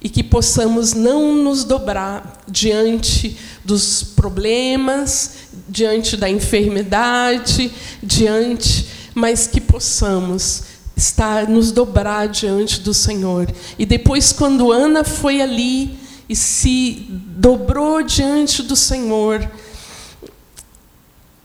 E 0.00 0.08
que 0.08 0.22
possamos 0.22 0.92
não 0.92 1.34
nos 1.34 1.64
dobrar 1.64 2.40
diante 2.48 3.36
dos 3.64 4.02
problemas, 4.02 5.34
diante 5.68 6.16
da 6.16 6.30
enfermidade, 6.30 7.72
diante, 8.00 8.86
mas 9.12 9.48
que 9.48 9.60
possamos 9.60 10.62
estar 10.96 11.48
nos 11.48 11.72
dobrar 11.72 12.28
diante 12.28 12.80
do 12.80 12.94
Senhor. 12.94 13.48
E 13.76 13.84
depois 13.84 14.32
quando 14.32 14.70
Ana 14.70 15.02
foi 15.02 15.40
ali 15.40 15.98
e 16.28 16.36
se 16.36 17.06
dobrou 17.08 18.02
diante 18.02 18.62
do 18.62 18.76
Senhor, 18.76 19.48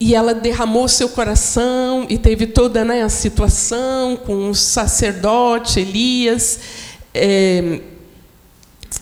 e 0.00 0.14
ela 0.14 0.32
derramou 0.32 0.86
seu 0.86 1.08
coração 1.08 2.06
e 2.08 2.16
teve 2.16 2.46
toda 2.46 2.84
né, 2.84 3.02
a 3.02 3.08
situação 3.08 4.16
com 4.16 4.50
o 4.50 4.54
sacerdote 4.54 5.80
Elias, 5.80 6.60
é, 7.12 7.80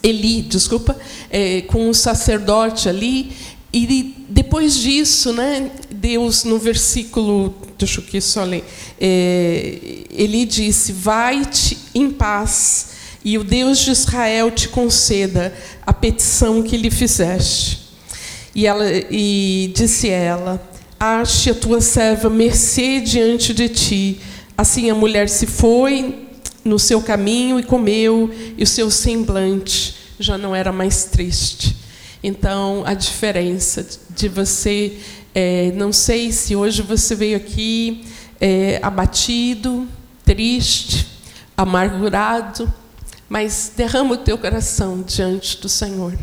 Eli, 0.02 0.42
desculpa, 0.42 0.96
é, 1.30 1.62
com 1.62 1.90
o 1.90 1.94
sacerdote 1.94 2.88
ali. 2.88 3.32
E 3.72 4.14
depois 4.28 4.74
disso, 4.76 5.34
né, 5.34 5.70
Deus, 5.90 6.44
no 6.44 6.58
versículo, 6.58 7.54
deixa 7.78 8.00
eu 8.00 8.04
aqui 8.04 8.20
só 8.20 8.42
ler, 8.42 8.64
é, 8.98 10.04
Ele 10.10 10.46
disse: 10.46 10.92
Vai-te 10.92 11.76
em 11.94 12.10
paz, 12.10 12.95
e 13.26 13.36
o 13.36 13.42
Deus 13.42 13.80
de 13.80 13.90
Israel 13.90 14.52
te 14.52 14.68
conceda 14.68 15.52
a 15.84 15.92
petição 15.92 16.62
que 16.62 16.76
lhe 16.76 16.92
fizeste. 16.92 17.80
E, 18.54 18.68
ela, 18.68 18.84
e 19.10 19.72
disse 19.74 20.08
ela: 20.08 20.62
ache 20.98 21.50
a 21.50 21.54
tua 21.54 21.80
serva 21.80 22.30
mercê 22.30 23.00
diante 23.00 23.52
de 23.52 23.68
ti. 23.68 24.20
Assim 24.56 24.90
a 24.90 24.94
mulher 24.94 25.28
se 25.28 25.44
foi 25.44 26.28
no 26.64 26.78
seu 26.78 27.02
caminho 27.02 27.58
e 27.58 27.64
comeu, 27.64 28.32
e 28.56 28.62
o 28.62 28.66
seu 28.66 28.92
semblante 28.92 29.96
já 30.20 30.38
não 30.38 30.54
era 30.54 30.70
mais 30.70 31.06
triste. 31.06 31.76
Então, 32.22 32.84
a 32.86 32.94
diferença 32.94 33.84
de 34.08 34.28
você, 34.28 34.98
é, 35.34 35.72
não 35.74 35.92
sei 35.92 36.30
se 36.30 36.54
hoje 36.54 36.80
você 36.80 37.16
veio 37.16 37.36
aqui 37.36 38.04
é, 38.40 38.78
abatido, 38.80 39.84
triste, 40.24 41.08
amargurado, 41.56 42.72
mas 43.28 43.72
derrama 43.76 44.14
o 44.14 44.18
teu 44.18 44.38
coração 44.38 45.02
diante 45.02 45.60
do 45.60 45.68
Senhor, 45.68 46.16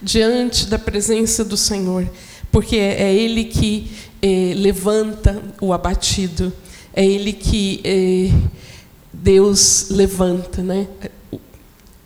diante 0.00 0.66
da 0.66 0.78
presença 0.78 1.44
do 1.44 1.56
Senhor 1.56 2.08
porque 2.52 2.76
é 2.76 3.12
Ele 3.12 3.44
que 3.44 3.90
eh, 4.20 4.52
levanta 4.54 5.42
o 5.60 5.72
abatido, 5.72 6.52
é 6.92 7.04
Ele 7.04 7.32
que 7.32 7.80
eh, 7.82 8.30
Deus 9.10 9.86
levanta, 9.88 10.62
né? 10.62 10.86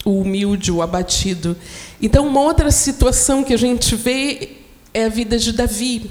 o 0.05 0.21
humilde, 0.21 0.71
o 0.71 0.81
abatido. 0.81 1.57
Então, 2.01 2.29
uma 2.29 2.41
outra 2.41 2.71
situação 2.71 3.43
que 3.43 3.53
a 3.53 3.57
gente 3.57 3.97
vê 3.97 4.59
é 4.95 5.07
a 5.07 5.09
vida 5.09 5.37
de 5.37 5.53
Davi. 5.53 6.09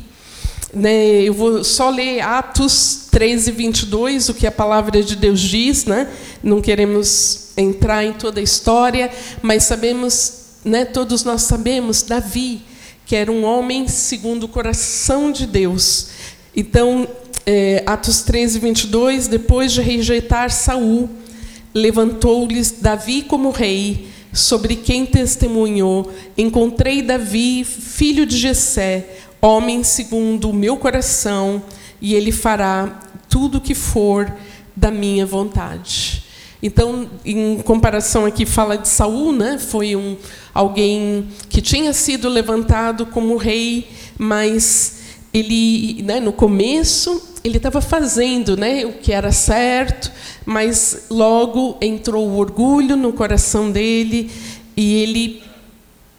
Né? 0.74 1.22
Eu 1.22 1.34
vou 1.34 1.64
só 1.64 1.90
ler 1.90 2.22
Atos 2.22 3.08
13, 3.12 3.52
22, 3.52 4.30
o 4.30 4.34
que 4.34 4.46
a 4.46 4.52
palavra 4.52 5.02
de 5.02 5.16
Deus 5.16 5.40
diz. 5.40 5.86
Né? 5.86 6.08
Não 6.44 6.62
queremos 6.62 7.50
entrar 7.58 8.04
em 8.04 8.14
toda 8.14 8.40
a 8.40 8.44
história, 8.44 9.10
mas 9.42 9.64
sabemos, 9.64 10.42
né, 10.64 10.84
todos 10.84 11.24
nós 11.24 11.44
sabemos, 11.44 12.04
Davi, 12.04 12.62
que 13.06 13.16
era 13.16 13.32
um 13.32 13.44
homem 13.44 13.88
segundo 13.88 14.44
o 14.44 14.48
coração 14.48 15.32
de 15.32 15.46
Deus. 15.48 16.08
Então, 16.56 17.08
é, 17.46 17.84
Atos 17.86 18.22
13, 18.24 18.60
22, 18.60 19.28
depois 19.28 19.72
de 19.72 19.82
rejeitar 19.82 20.52
Saul, 20.52 21.10
levantou-lhes 21.74 22.76
Davi 22.82 23.22
como 23.22 23.52
rei, 23.52 24.08
sobre 24.34 24.76
quem 24.76 25.06
testemunhou: 25.06 26.12
Encontrei 26.38 27.02
Davi, 27.02 27.64
filho 27.64 28.26
de 28.26 28.38
Jessé, 28.38 29.18
homem 29.46 29.84
segundo 29.84 30.50
o 30.50 30.54
meu 30.54 30.78
coração, 30.78 31.62
e 32.02 32.14
ele 32.14 32.32
fará 32.32 33.00
tudo 33.30 33.58
o 33.58 33.62
que 33.62 33.76
for 33.76 34.32
da 34.76 34.92
minha 34.92 35.26
vontade. 35.26 36.24
Então, 36.62 37.08
em 37.24 37.60
comparação 37.60 38.26
aqui 38.26 38.46
fala 38.46 38.78
de 38.78 38.88
Saul, 38.88 39.32
né? 39.32 39.58
Foi 39.60 39.96
um 39.96 40.18
alguém 40.54 41.28
que 41.48 41.62
tinha 41.62 41.94
sido 41.94 42.28
levantado 42.28 43.06
como 43.06 43.38
rei, 43.38 43.88
mas 44.18 44.96
ele, 45.34 46.02
né, 46.02 46.20
no 46.20 46.32
começo, 46.32 47.22
ele 47.44 47.58
estava 47.58 47.82
fazendo, 47.82 48.56
né, 48.56 48.86
o 48.86 48.94
que 48.94 49.12
era 49.12 49.32
certo, 49.32 50.10
mas 50.46 51.08
logo 51.10 51.78
entrou 51.82 52.26
o 52.26 52.38
orgulho 52.38 52.96
no 52.96 53.12
coração 53.12 53.70
dele 53.70 54.32
e 54.78 55.04
ele 55.04 55.44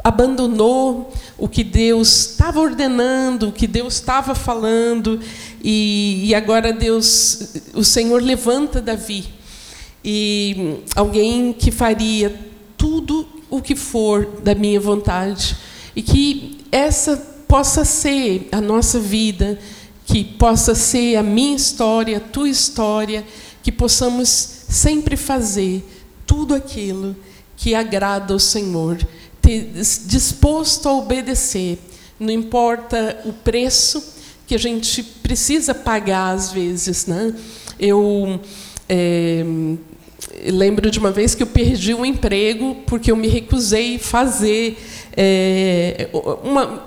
abandonou 0.05 1.13
o 1.39 1.49
que 1.49 1.63
Deus 1.63 2.31
estava 2.31 2.61
ordenando, 2.61 3.49
o 3.49 3.53
que 3.53 3.67
Deus 3.67 3.95
estava 3.95 4.35
falando, 4.35 5.21
e, 5.63 6.23
e, 6.25 6.35
agora 6.35 6.73
Deus, 6.73 7.55
o 7.75 7.85
Senhor 7.85 8.23
levanta 8.23 8.81
Davi, 8.81 9.27
e 10.05 10.79
alguém 10.95 11.53
que 11.53 11.71
faria 11.71 12.35
tudo 12.77 13.27
o 13.51 13.61
que 13.61 13.77
for 13.77 14.41
da 14.43 14.55
minha 14.55 14.81
vontade, 14.81 15.57
e 15.95 16.03
que 16.03 16.59
essa 16.73 17.17
possa 17.47 17.85
ser 17.85 18.49
a 18.51 18.61
nossa 18.61 18.99
vida, 18.99 19.59
que 20.07 20.25
possa 20.25 20.75
ser 20.75 21.17
a 21.17 21.23
minha 21.23 21.57
história, 21.57 22.17
a 22.17 22.21
tua 22.21 22.49
história, 22.49 23.25
que 23.63 23.73
possamos 23.73 24.29
sempre 24.29 25.17
fazer 25.17 25.85
tudo 26.27 26.55
aquilo 26.55 27.17
que 27.57 27.75
agrada 27.75 28.33
ao 28.33 28.39
Senhor, 28.39 28.99
disposto 30.07 30.89
a 30.89 30.93
obedecer, 30.95 31.79
não 32.19 32.33
importa 32.33 33.21
o 33.25 33.33
preço 33.33 34.15
que 34.47 34.55
a 34.55 34.59
gente 34.59 35.03
precisa 35.03 35.75
pagar 35.75 36.35
às 36.35 36.53
vezes, 36.53 37.07
né? 37.07 37.35
Eu 37.79 38.41
é, 38.89 39.45
lembro 40.45 40.91
de 40.91 40.99
uma 40.99 41.11
vez 41.11 41.35
que 41.35 41.43
eu 41.43 41.47
perdi 41.47 41.95
um 41.95 42.05
emprego 42.05 42.77
porque 42.87 43.11
eu 43.11 43.17
me 43.17 43.29
recusei 43.29 43.99
fazer 43.99 44.79
é, 45.17 46.09
uma 46.43 46.85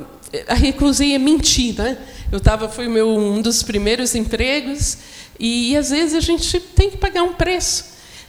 a 0.48 0.54
recusei 0.54 1.13
é 1.13 1.17
mentir, 1.17 1.76
né? 1.76 1.98
Eu 2.32 2.39
tava 2.39 2.69
foi 2.69 2.88
meu 2.88 3.10
um 3.10 3.41
dos 3.41 3.63
primeiros 3.63 4.13
empregos 4.15 4.98
e, 5.39 5.72
e 5.72 5.78
às 5.78 5.89
vezes 5.89 6.15
a 6.15 6.19
gente 6.19 6.60
tem 6.60 6.89
que 6.89 6.98
pagar 6.98 7.24
um 7.24 7.34
preço 7.34 7.86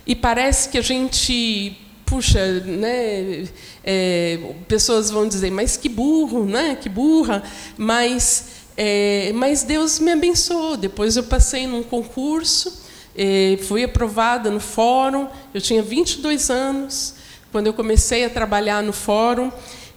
e 0.06 0.14
parece 0.16 0.68
que 0.68 0.78
a 0.78 0.82
gente 0.82 1.76
puxa, 2.06 2.60
né? 2.60 3.46
É, 3.82 4.38
pessoas 4.68 5.10
vão 5.10 5.26
dizer, 5.26 5.50
mas 5.50 5.76
que 5.76 5.88
burro, 5.88 6.44
né? 6.44 6.76
Que 6.80 6.88
burra, 6.88 7.42
mas 7.76 8.60
é, 8.76 9.32
mas 9.34 9.62
Deus 9.62 9.98
me 9.98 10.12
abençoou. 10.12 10.76
Depois 10.76 11.16
eu 11.16 11.24
passei 11.24 11.66
num 11.66 11.82
concurso, 11.82 12.82
é, 13.16 13.58
fui 13.62 13.84
aprovada 13.84 14.50
no 14.50 14.60
fórum. 14.60 15.28
Eu 15.52 15.60
tinha 15.60 15.82
22 15.82 16.50
anos 16.50 17.14
quando 17.52 17.66
eu 17.66 17.74
comecei 17.74 18.24
a 18.24 18.30
trabalhar 18.30 18.82
no 18.82 18.92
fórum 18.92 19.50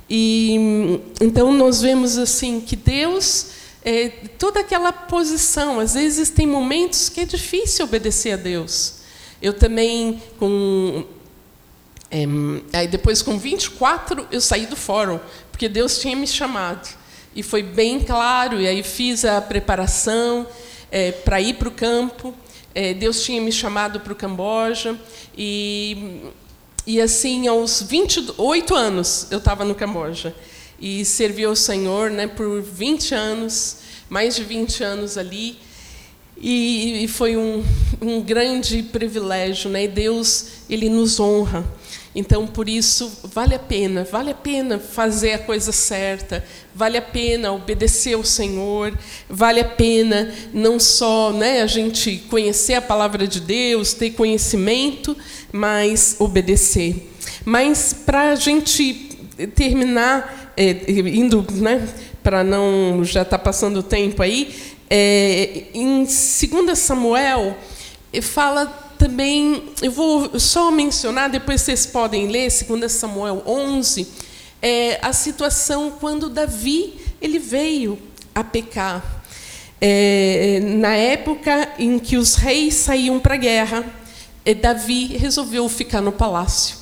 e 0.09 0.99
então 1.21 1.53
nós 1.53 1.81
vemos 1.81 2.17
assim 2.17 2.59
que 2.59 2.75
Deus 2.75 3.47
é, 3.85 4.09
toda 4.37 4.61
aquela 4.61 4.91
posição, 4.91 5.79
às 5.79 5.93
vezes 5.93 6.29
tem 6.29 6.47
momentos 6.47 7.09
que 7.09 7.21
é 7.21 7.25
difícil 7.25 7.85
obedecer 7.85 8.31
a 8.31 8.37
Deus. 8.37 8.95
Eu 9.41 9.53
também 9.53 10.21
com 10.39 11.03
é, 12.13 12.77
aí 12.77 12.87
depois 12.87 13.21
com 13.21 13.37
24 13.37 14.27
eu 14.31 14.39
saí 14.39 14.65
do 14.67 14.75
fórum, 14.75 15.19
porque 15.51 15.67
Deus 15.67 15.97
tinha 15.97 16.15
me 16.15 16.27
chamado. 16.27 16.87
E 17.35 17.41
foi 17.41 17.63
bem 17.63 17.99
claro, 17.99 18.61
e 18.61 18.67
aí 18.67 18.83
fiz 18.83 19.25
a 19.25 19.41
preparação 19.41 20.45
é, 20.91 21.11
para 21.11 21.41
ir 21.41 21.55
para 21.55 21.67
o 21.67 21.71
campo. 21.71 22.33
É, 22.75 22.93
Deus 22.93 23.23
tinha 23.23 23.41
me 23.41 23.51
chamado 23.51 23.99
para 23.99 24.13
o 24.13 24.15
Camboja 24.15 24.99
e 25.35 26.21
e 26.85 26.99
assim, 26.99 27.47
aos 27.47 27.81
28 27.81 28.75
anos, 28.75 29.27
eu 29.31 29.37
estava 29.37 29.63
no 29.63 29.73
Camboja. 29.73 30.35
E 30.79 31.05
servi 31.05 31.45
ao 31.45 31.55
Senhor 31.55 32.11
né, 32.11 32.27
por 32.27 32.61
20 32.61 33.15
anos, 33.15 33.77
mais 34.09 34.35
de 34.35 34.43
20 34.43 34.83
anos 34.83 35.17
ali. 35.17 35.57
E, 36.37 37.05
e 37.05 37.07
foi 37.07 37.37
um, 37.37 37.63
um 38.01 38.21
grande 38.21 38.83
privilégio. 38.83 39.69
Né? 39.69 39.87
Deus, 39.87 40.47
Ele 40.69 40.89
nos 40.89 41.21
honra. 41.21 41.65
Então, 42.15 42.45
por 42.45 42.69
isso, 42.69 43.11
vale 43.23 43.55
a 43.55 43.59
pena, 43.59 44.03
vale 44.03 44.29
a 44.29 44.35
pena 44.35 44.77
fazer 44.77 45.33
a 45.33 45.39
coisa 45.39 45.71
certa, 45.71 46.45
vale 46.73 46.95
a 46.95 47.01
pena 47.01 47.51
obedecer 47.51 48.13
ao 48.13 48.23
Senhor, 48.23 48.95
vale 49.27 49.59
a 49.59 49.65
pena 49.65 50.31
não 50.53 50.79
só 50.79 51.31
né, 51.31 51.61
a 51.61 51.67
gente 51.67 52.17
conhecer 52.29 52.75
a 52.75 52.81
palavra 52.81 53.27
de 53.27 53.39
Deus, 53.39 53.93
ter 53.93 54.11
conhecimento, 54.11 55.17
mas 55.51 56.15
obedecer. 56.19 57.11
Mas, 57.43 57.93
para 57.93 58.31
a 58.31 58.35
gente 58.35 58.93
terminar, 59.55 60.53
é, 60.55 60.83
indo, 60.87 61.43
né, 61.53 61.87
para 62.21 62.43
não 62.43 63.03
já 63.03 63.23
estar 63.23 63.39
tá 63.39 63.43
passando 63.43 63.77
o 63.77 63.83
tempo 63.83 64.21
aí, 64.21 64.53
é, 64.87 65.63
em 65.73 66.03
2 66.03 66.77
Samuel, 66.77 67.57
fala 68.21 68.82
também, 69.03 69.63
eu 69.81 69.91
vou 69.91 70.39
só 70.39 70.71
mencionar, 70.71 71.29
depois 71.29 71.59
vocês 71.59 71.85
podem 71.85 72.27
ler, 72.29 72.49
2 72.49 72.89
Samuel 72.89 73.43
11, 73.45 74.07
é, 74.61 74.97
a 75.01 75.11
situação 75.11 75.91
quando 75.99 76.29
Davi 76.29 76.93
ele 77.21 77.37
veio 77.37 77.99
a 78.33 78.45
pecar. 78.45 79.03
É, 79.81 80.61
na 80.63 80.95
época 80.95 81.73
em 81.77 81.99
que 81.99 82.15
os 82.15 82.35
reis 82.35 82.75
saíam 82.75 83.19
para 83.19 83.33
a 83.33 83.37
guerra, 83.37 83.85
é, 84.45 84.53
Davi 84.53 85.17
resolveu 85.17 85.67
ficar 85.67 85.99
no 85.99 86.13
palácio. 86.13 86.77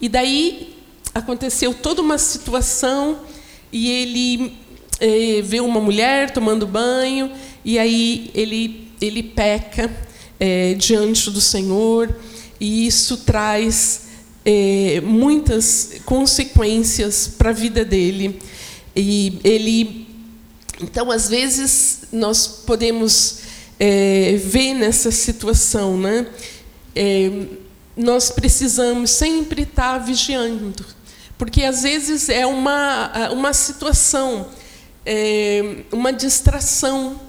E 0.00 0.08
daí 0.08 0.78
aconteceu 1.14 1.74
toda 1.74 2.00
uma 2.00 2.16
situação 2.16 3.18
e 3.70 3.90
ele 3.90 4.56
é, 4.98 5.42
vê 5.42 5.60
uma 5.60 5.78
mulher 5.78 6.30
tomando 6.30 6.66
banho 6.66 7.30
e 7.62 7.78
aí 7.78 8.30
ele 8.34 8.86
ele 8.98 9.22
peca 9.22 10.05
é, 10.38 10.74
diante 10.74 11.30
do 11.30 11.40
Senhor, 11.40 12.14
e 12.60 12.86
isso 12.86 13.18
traz 13.18 14.06
é, 14.44 15.00
muitas 15.02 16.00
consequências 16.04 17.26
para 17.26 17.50
a 17.50 17.52
vida 17.52 17.84
dele. 17.84 18.40
E 18.94 19.40
ele, 19.42 20.06
então, 20.80 21.10
às 21.10 21.28
vezes 21.28 22.02
nós 22.12 22.46
podemos 22.46 23.40
é, 23.78 24.36
ver 24.42 24.74
nessa 24.74 25.10
situação, 25.10 25.98
né? 25.98 26.26
É, 26.94 27.30
nós 27.96 28.30
precisamos 28.30 29.10
sempre 29.10 29.62
estar 29.62 29.98
vigiando, 29.98 30.84
porque 31.36 31.62
às 31.62 31.82
vezes 31.82 32.28
é 32.28 32.46
uma 32.46 33.30
uma 33.32 33.52
situação, 33.52 34.48
é, 35.04 35.84
uma 35.92 36.12
distração 36.12 37.20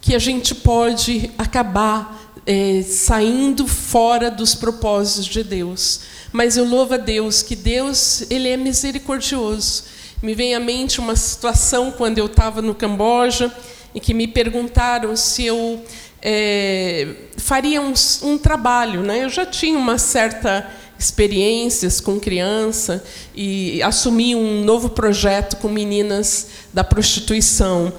que 0.00 0.14
a 0.14 0.18
gente 0.18 0.54
pode 0.54 1.30
acabar 1.38 2.21
é, 2.46 2.82
saindo 2.82 3.66
fora 3.66 4.30
dos 4.30 4.54
propósitos 4.54 5.26
de 5.26 5.42
Deus. 5.42 6.00
Mas 6.32 6.56
eu 6.56 6.64
louvo 6.64 6.94
a 6.94 6.98
Deus 6.98 7.42
que 7.42 7.54
Deus 7.54 8.24
ele 8.30 8.48
é 8.48 8.56
misericordioso. 8.56 9.84
Me 10.22 10.34
vem 10.34 10.54
à 10.54 10.60
mente 10.60 11.00
uma 11.00 11.16
situação 11.16 11.90
quando 11.90 12.18
eu 12.18 12.26
estava 12.26 12.62
no 12.62 12.74
Camboja 12.74 13.52
e 13.94 14.00
que 14.00 14.14
me 14.14 14.26
perguntaram 14.26 15.16
se 15.16 15.44
eu 15.44 15.82
é, 16.20 17.08
faria 17.36 17.82
um, 17.82 17.92
um, 18.22 18.38
trabalho. 18.38 19.02
Né? 19.02 19.24
Eu 19.24 19.28
já 19.28 19.44
tinha 19.44 19.76
uma 19.76 19.98
certa 19.98 20.70
experiências 20.98 22.00
com 22.00 22.20
criança 22.20 23.04
e 23.34 23.82
assumi 23.82 24.36
um 24.36 24.64
novo 24.64 24.90
projeto 24.90 25.56
com 25.56 25.68
meninas 25.68 26.46
da 26.72 26.84
prostituição. 26.84 27.92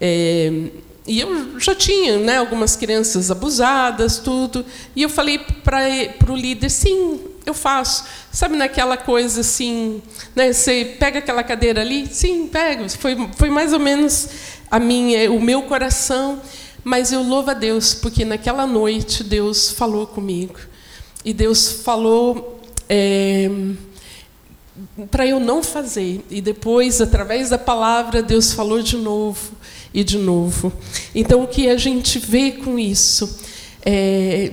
É, 0.00 0.50
e 1.06 1.20
eu 1.20 1.58
já 1.60 1.74
tinha 1.74 2.18
né, 2.18 2.38
algumas 2.38 2.74
crianças 2.74 3.30
abusadas, 3.30 4.18
tudo. 4.18 4.66
E 4.94 5.02
eu 5.02 5.08
falei 5.08 5.38
para 5.38 6.32
o 6.32 6.36
líder, 6.36 6.68
sim, 6.68 7.20
eu 7.44 7.54
faço. 7.54 8.04
Sabe 8.32 8.56
naquela 8.56 8.96
coisa 8.96 9.40
assim, 9.40 10.02
né? 10.34 10.52
Você 10.52 10.96
pega 10.98 11.20
aquela 11.20 11.44
cadeira 11.44 11.80
ali? 11.80 12.08
Sim, 12.08 12.48
pego. 12.48 12.88
Foi, 12.90 13.16
foi 13.36 13.50
mais 13.50 13.72
ou 13.72 13.78
menos 13.78 14.28
a 14.68 14.80
minha, 14.80 15.30
o 15.30 15.40
meu 15.40 15.62
coração. 15.62 16.42
Mas 16.82 17.12
eu 17.12 17.22
louvo 17.22 17.50
a 17.50 17.54
Deus, 17.54 17.94
porque 17.94 18.24
naquela 18.24 18.66
noite 18.66 19.22
Deus 19.22 19.70
falou 19.70 20.08
comigo. 20.08 20.58
E 21.24 21.32
Deus 21.32 21.82
falou 21.84 22.60
é, 22.88 23.48
para 25.08 25.24
eu 25.24 25.38
não 25.38 25.62
fazer. 25.62 26.24
E 26.28 26.40
depois, 26.40 27.00
através 27.00 27.50
da 27.50 27.58
palavra, 27.58 28.22
Deus 28.22 28.52
falou 28.52 28.82
de 28.82 28.96
novo 28.96 29.52
e 29.96 30.04
de 30.04 30.18
novo. 30.18 30.70
Então, 31.14 31.42
o 31.42 31.48
que 31.48 31.70
a 31.70 31.76
gente 31.78 32.18
vê 32.18 32.52
com 32.52 32.78
isso 32.78 33.38
é 33.82 34.52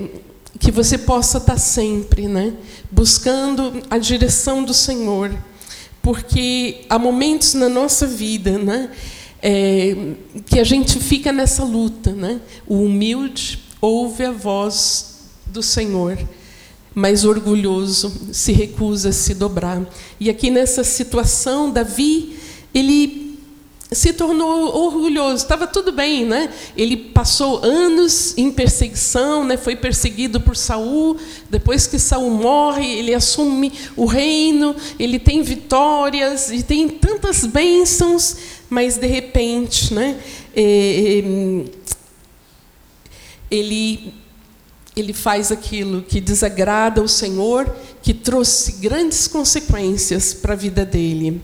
que 0.58 0.72
você 0.72 0.98
possa 0.98 1.40
estar 1.40 1.58
sempre, 1.58 2.30
né, 2.30 2.54
buscando 2.90 3.84
a 3.90 3.98
direção 3.98 4.64
do 4.64 4.74
Senhor, 4.74 5.36
porque 6.02 6.86
há 6.90 6.98
momentos 6.98 7.56
na 7.56 7.68
nossa 7.68 8.08
vida, 8.08 8.58
né, 8.58 8.90
é, 9.42 10.14
que 10.46 10.62
a 10.62 10.64
gente 10.64 10.98
fica 11.00 11.34
nessa 11.34 11.66
luta, 11.66 12.14
né? 12.14 12.40
O 12.66 12.76
humilde 12.76 13.60
ouve 13.82 14.24
a 14.24 14.32
voz 14.32 15.18
do 15.48 15.62
Senhor, 15.62 16.18
mas 16.96 17.26
orgulhoso 17.26 18.30
se 18.32 18.54
recusa 18.54 19.10
a 19.10 19.12
se 19.12 19.34
dobrar. 19.34 19.82
E 20.18 20.30
aqui 20.30 20.50
nessa 20.50 20.86
situação, 20.86 21.70
Davi, 21.70 22.38
ele 22.74 23.23
se 23.94 24.14
tornou 24.14 24.76
orgulhoso. 24.76 25.44
Estava 25.44 25.68
tudo 25.68 25.92
bem, 25.92 26.26
né? 26.26 26.50
Ele 26.76 26.96
passou 26.96 27.64
anos 27.64 28.38
em 28.38 28.52
perseguição, 28.52 29.44
né? 29.44 29.58
Foi 29.58 29.76
perseguido 29.76 30.40
por 30.40 30.56
Saul. 30.56 31.18
Depois 31.50 31.88
que 31.88 32.00
Saul 32.00 32.30
morre, 32.30 32.86
ele 32.86 33.14
assume 33.14 33.72
o 33.96 34.06
reino. 34.06 34.76
Ele 35.00 35.20
tem 35.20 35.42
vitórias 35.42 36.52
e 36.52 36.64
tem 36.64 36.90
tantas 36.90 37.46
bênçãos, 37.46 38.38
mas 38.70 38.98
de 38.98 39.08
repente, 39.08 39.94
né? 39.94 40.18
É, 40.56 41.20
é, 41.20 41.66
ele 43.50 44.14
ele 44.96 45.12
faz 45.12 45.52
aquilo 45.52 46.04
que 46.04 46.22
desagrada 46.22 47.02
o 47.02 47.08
Senhor, 47.08 47.76
que 48.02 48.14
trouxe 48.14 48.74
grandes 48.74 49.28
consequências 49.28 50.34
para 50.34 50.54
a 50.54 50.56
vida 50.56 50.86
dele. 50.86 51.42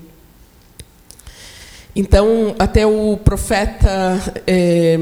Então, 1.99 2.55
até 2.57 2.87
o 2.87 3.17
profeta 3.17 4.17
é, 4.47 4.97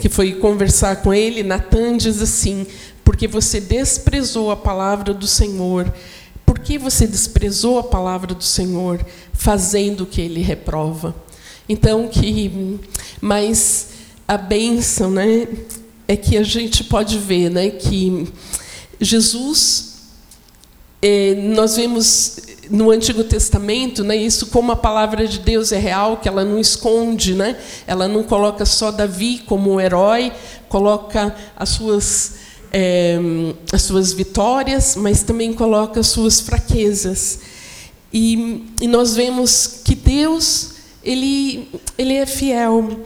que 0.00 0.08
foi 0.08 0.32
conversar 0.32 1.02
com 1.02 1.12
ele, 1.12 1.42
Natan, 1.42 1.98
diz 1.98 2.22
assim: 2.22 2.66
porque 3.04 3.28
você 3.28 3.60
desprezou 3.60 4.50
a 4.50 4.56
palavra 4.56 5.12
do 5.12 5.26
Senhor. 5.26 5.92
Por 6.46 6.58
que 6.58 6.78
você 6.78 7.06
desprezou 7.06 7.78
a 7.78 7.82
palavra 7.82 8.34
do 8.34 8.42
Senhor, 8.42 8.98
fazendo 9.34 10.04
o 10.04 10.06
que 10.06 10.22
ele 10.22 10.40
reprova? 10.40 11.14
Então, 11.68 12.08
que. 12.08 12.80
Mas 13.20 13.88
a 14.26 14.38
bênção, 14.38 15.10
né? 15.10 15.46
É 16.08 16.16
que 16.16 16.34
a 16.34 16.42
gente 16.42 16.82
pode 16.82 17.18
ver, 17.18 17.50
né? 17.50 17.68
Que 17.68 18.26
Jesus. 18.98 19.87
É, 21.00 21.34
nós 21.34 21.76
vemos 21.76 22.38
no 22.70 22.90
Antigo 22.90 23.22
Testamento, 23.24 24.02
né, 24.02 24.16
isso 24.16 24.48
como 24.48 24.72
a 24.72 24.76
palavra 24.76 25.26
de 25.26 25.38
Deus 25.38 25.72
é 25.72 25.78
real, 25.78 26.16
que 26.16 26.28
ela 26.28 26.44
não 26.44 26.58
esconde, 26.58 27.34
né? 27.34 27.56
Ela 27.86 28.08
não 28.08 28.22
coloca 28.22 28.66
só 28.66 28.90
Davi 28.90 29.42
como 29.46 29.80
herói, 29.80 30.32
coloca 30.68 31.34
as 31.56 31.70
suas 31.70 32.34
é, 32.70 33.18
as 33.72 33.82
suas 33.82 34.12
vitórias, 34.12 34.94
mas 34.96 35.22
também 35.22 35.52
coloca 35.52 36.00
as 36.00 36.08
suas 36.08 36.40
fraquezas. 36.40 37.40
E, 38.12 38.66
e 38.80 38.86
nós 38.86 39.14
vemos 39.14 39.80
que 39.84 39.94
Deus 39.94 40.72
ele 41.02 41.68
ele 41.96 42.14
é 42.14 42.26
fiel. 42.26 43.00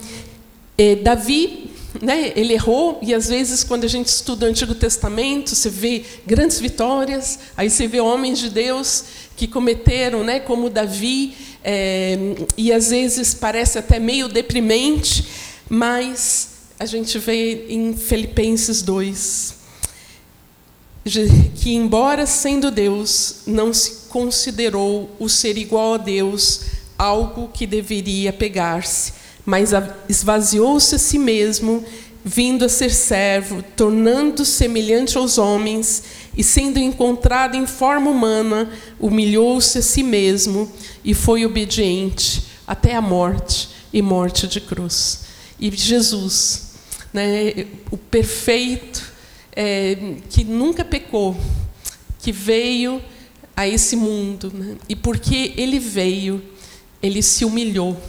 É, 0.77 0.97
Davi 0.97 1.62
né, 2.03 2.33
ele 2.35 2.53
errou, 2.53 2.99
e 3.01 3.15
às 3.15 3.29
vezes, 3.29 3.63
quando 3.63 3.85
a 3.85 3.89
gente 3.89 4.09
estuda 4.09 4.45
o 4.45 4.49
Antigo 4.49 4.75
Testamento, 4.75 5.55
você 5.55 5.71
vê 5.71 6.05
grandes 6.27 6.59
vitórias, 6.59 7.39
aí 7.57 7.71
você 7.71 7.87
vê 7.87 8.01
homens 8.01 8.41
de 8.41 8.51
Deus 8.51 9.05
que 9.37 9.47
cometeram, 9.47 10.25
né, 10.25 10.41
como 10.41 10.69
Davi, 10.69 11.37
é, 11.63 12.19
e 12.57 12.73
às 12.73 12.91
vezes 12.91 13.35
parece 13.35 13.79
até 13.79 14.01
meio 14.01 14.29
deprimente, 14.29 15.25
mas 15.69 16.49
a 16.77 16.87
gente 16.87 17.17
vê 17.21 17.67
em 17.69 17.97
Filipenses 17.97 18.83
2 18.83 19.63
que, 21.57 21.75
embora 21.75 22.27
sendo 22.27 22.71
Deus, 22.71 23.43
não 23.47 23.73
se 23.73 24.09
considerou 24.09 25.11
o 25.19 25.29
ser 25.29 25.59
igual 25.59 25.95
a 25.95 25.99
Deus 25.99 26.63
algo 26.97 27.49
que 27.53 27.67
deveria 27.67 28.33
pegar-se, 28.33 29.13
mas 29.45 29.71
esvaziou-se 30.09 30.95
a 30.95 30.99
si 30.99 31.19
mesmo, 31.19 31.85
vindo 32.25 32.65
a 32.65 32.69
ser 32.69 32.91
servo, 32.91 33.63
tornando 33.77 34.45
semelhante 34.45 35.19
aos 35.19 35.39
homens 35.39 36.05
e 36.37 36.45
sendo 36.45 36.79
encontrado 36.79 37.57
em 37.57 37.67
forma 37.67 38.11
humana, 38.11 38.71
humilhou-se 39.01 39.79
a 39.79 39.83
si 39.83 40.03
mesmo 40.03 40.71
e 41.05 41.15
foi 41.15 41.45
obediente 41.45 42.45
até 42.67 42.95
a 42.95 43.01
morte 43.01 43.71
e 43.93 44.01
morte 44.01 44.47
de 44.47 44.61
cruz. 44.61 45.23
E 45.59 45.71
Jesus, 45.71 46.73
né, 47.13 47.67
o 47.91 47.97
perfeito, 47.97 49.13
é, 49.55 50.17
que 50.31 50.45
nunca 50.45 50.85
pecou, 50.85 51.37
que 52.21 52.33
veio 52.33 53.03
a 53.55 53.69
esse 53.69 53.97
mundo, 53.97 54.51
né, 54.55 54.77
e 54.89 54.97
porque 54.97 55.53
ele 55.57 55.79
veio, 55.79 56.43
ele 57.03 57.21
se 57.21 57.45
humilhou. 57.45 58.01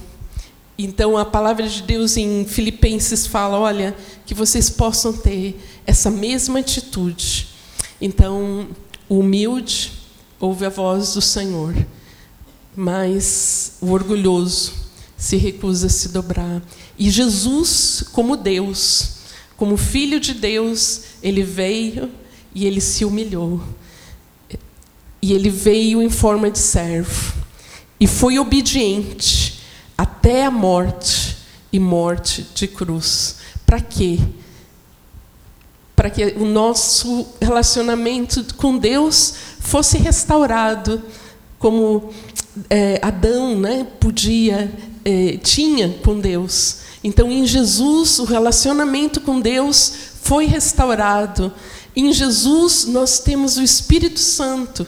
Então 0.78 1.17
a 1.17 1.26
palavra 1.26 1.67
de 1.67 1.82
Deus 1.84 2.17
em 2.17 2.45
Filipenses 2.45 3.28
fala: 3.28 3.59
olha, 3.59 3.95
que 4.26 4.34
vocês 4.34 4.69
possam 4.69 5.13
ter 5.13 5.59
essa 5.86 6.09
mesma 6.09 6.59
atitude 6.59 7.53
então, 8.05 8.67
o 9.07 9.19
humilde 9.19 9.93
ouve 10.38 10.65
a 10.65 10.69
voz 10.69 11.13
do 11.13 11.21
Senhor, 11.21 11.74
mas 12.76 13.78
o 13.80 13.91
orgulhoso 13.91 14.74
se 15.15 15.38
recusa 15.38 15.88
a 15.88 15.89
se 15.89 16.09
dobrar. 16.09 16.61
E 16.99 17.09
Jesus, 17.09 18.03
como 18.11 18.36
Deus, 18.36 19.19
como 19.55 19.78
Filho 19.78 20.19
de 20.19 20.34
Deus, 20.34 21.03
ele 21.24 21.43
veio 21.43 22.11
e 22.53 22.65
ele 22.65 22.82
se 22.82 23.05
humilhou. 23.05 23.63
E 25.21 25.32
ele 25.32 25.49
veio 25.49 26.01
em 26.01 26.09
forma 26.09 26.51
de 26.51 26.59
servo. 26.59 27.36
E 28.01 28.05
foi 28.05 28.38
obediente 28.38 29.53
até 29.97 30.45
a 30.45 30.51
morte 30.51 31.37
e 31.71 31.79
morte 31.79 32.45
de 32.53 32.67
cruz. 32.67 33.37
Para 33.65 33.81
quê? 33.81 34.19
para 35.95 36.09
que 36.09 36.35
o 36.37 36.45
nosso 36.45 37.25
relacionamento 37.39 38.55
com 38.55 38.77
Deus 38.77 39.33
fosse 39.59 39.97
restaurado, 39.97 41.01
como 41.59 42.09
é, 42.69 42.99
Adão 43.01 43.57
né, 43.57 43.87
podia, 43.99 44.71
é, 45.05 45.37
tinha 45.37 45.89
com 46.03 46.19
Deus. 46.19 46.77
Então, 47.03 47.31
em 47.31 47.45
Jesus, 47.45 48.19
o 48.19 48.25
relacionamento 48.25 49.21
com 49.21 49.39
Deus 49.39 49.93
foi 50.23 50.45
restaurado. 50.45 51.53
Em 51.95 52.11
Jesus, 52.11 52.85
nós 52.85 53.19
temos 53.19 53.57
o 53.57 53.61
Espírito 53.61 54.19
Santo, 54.19 54.87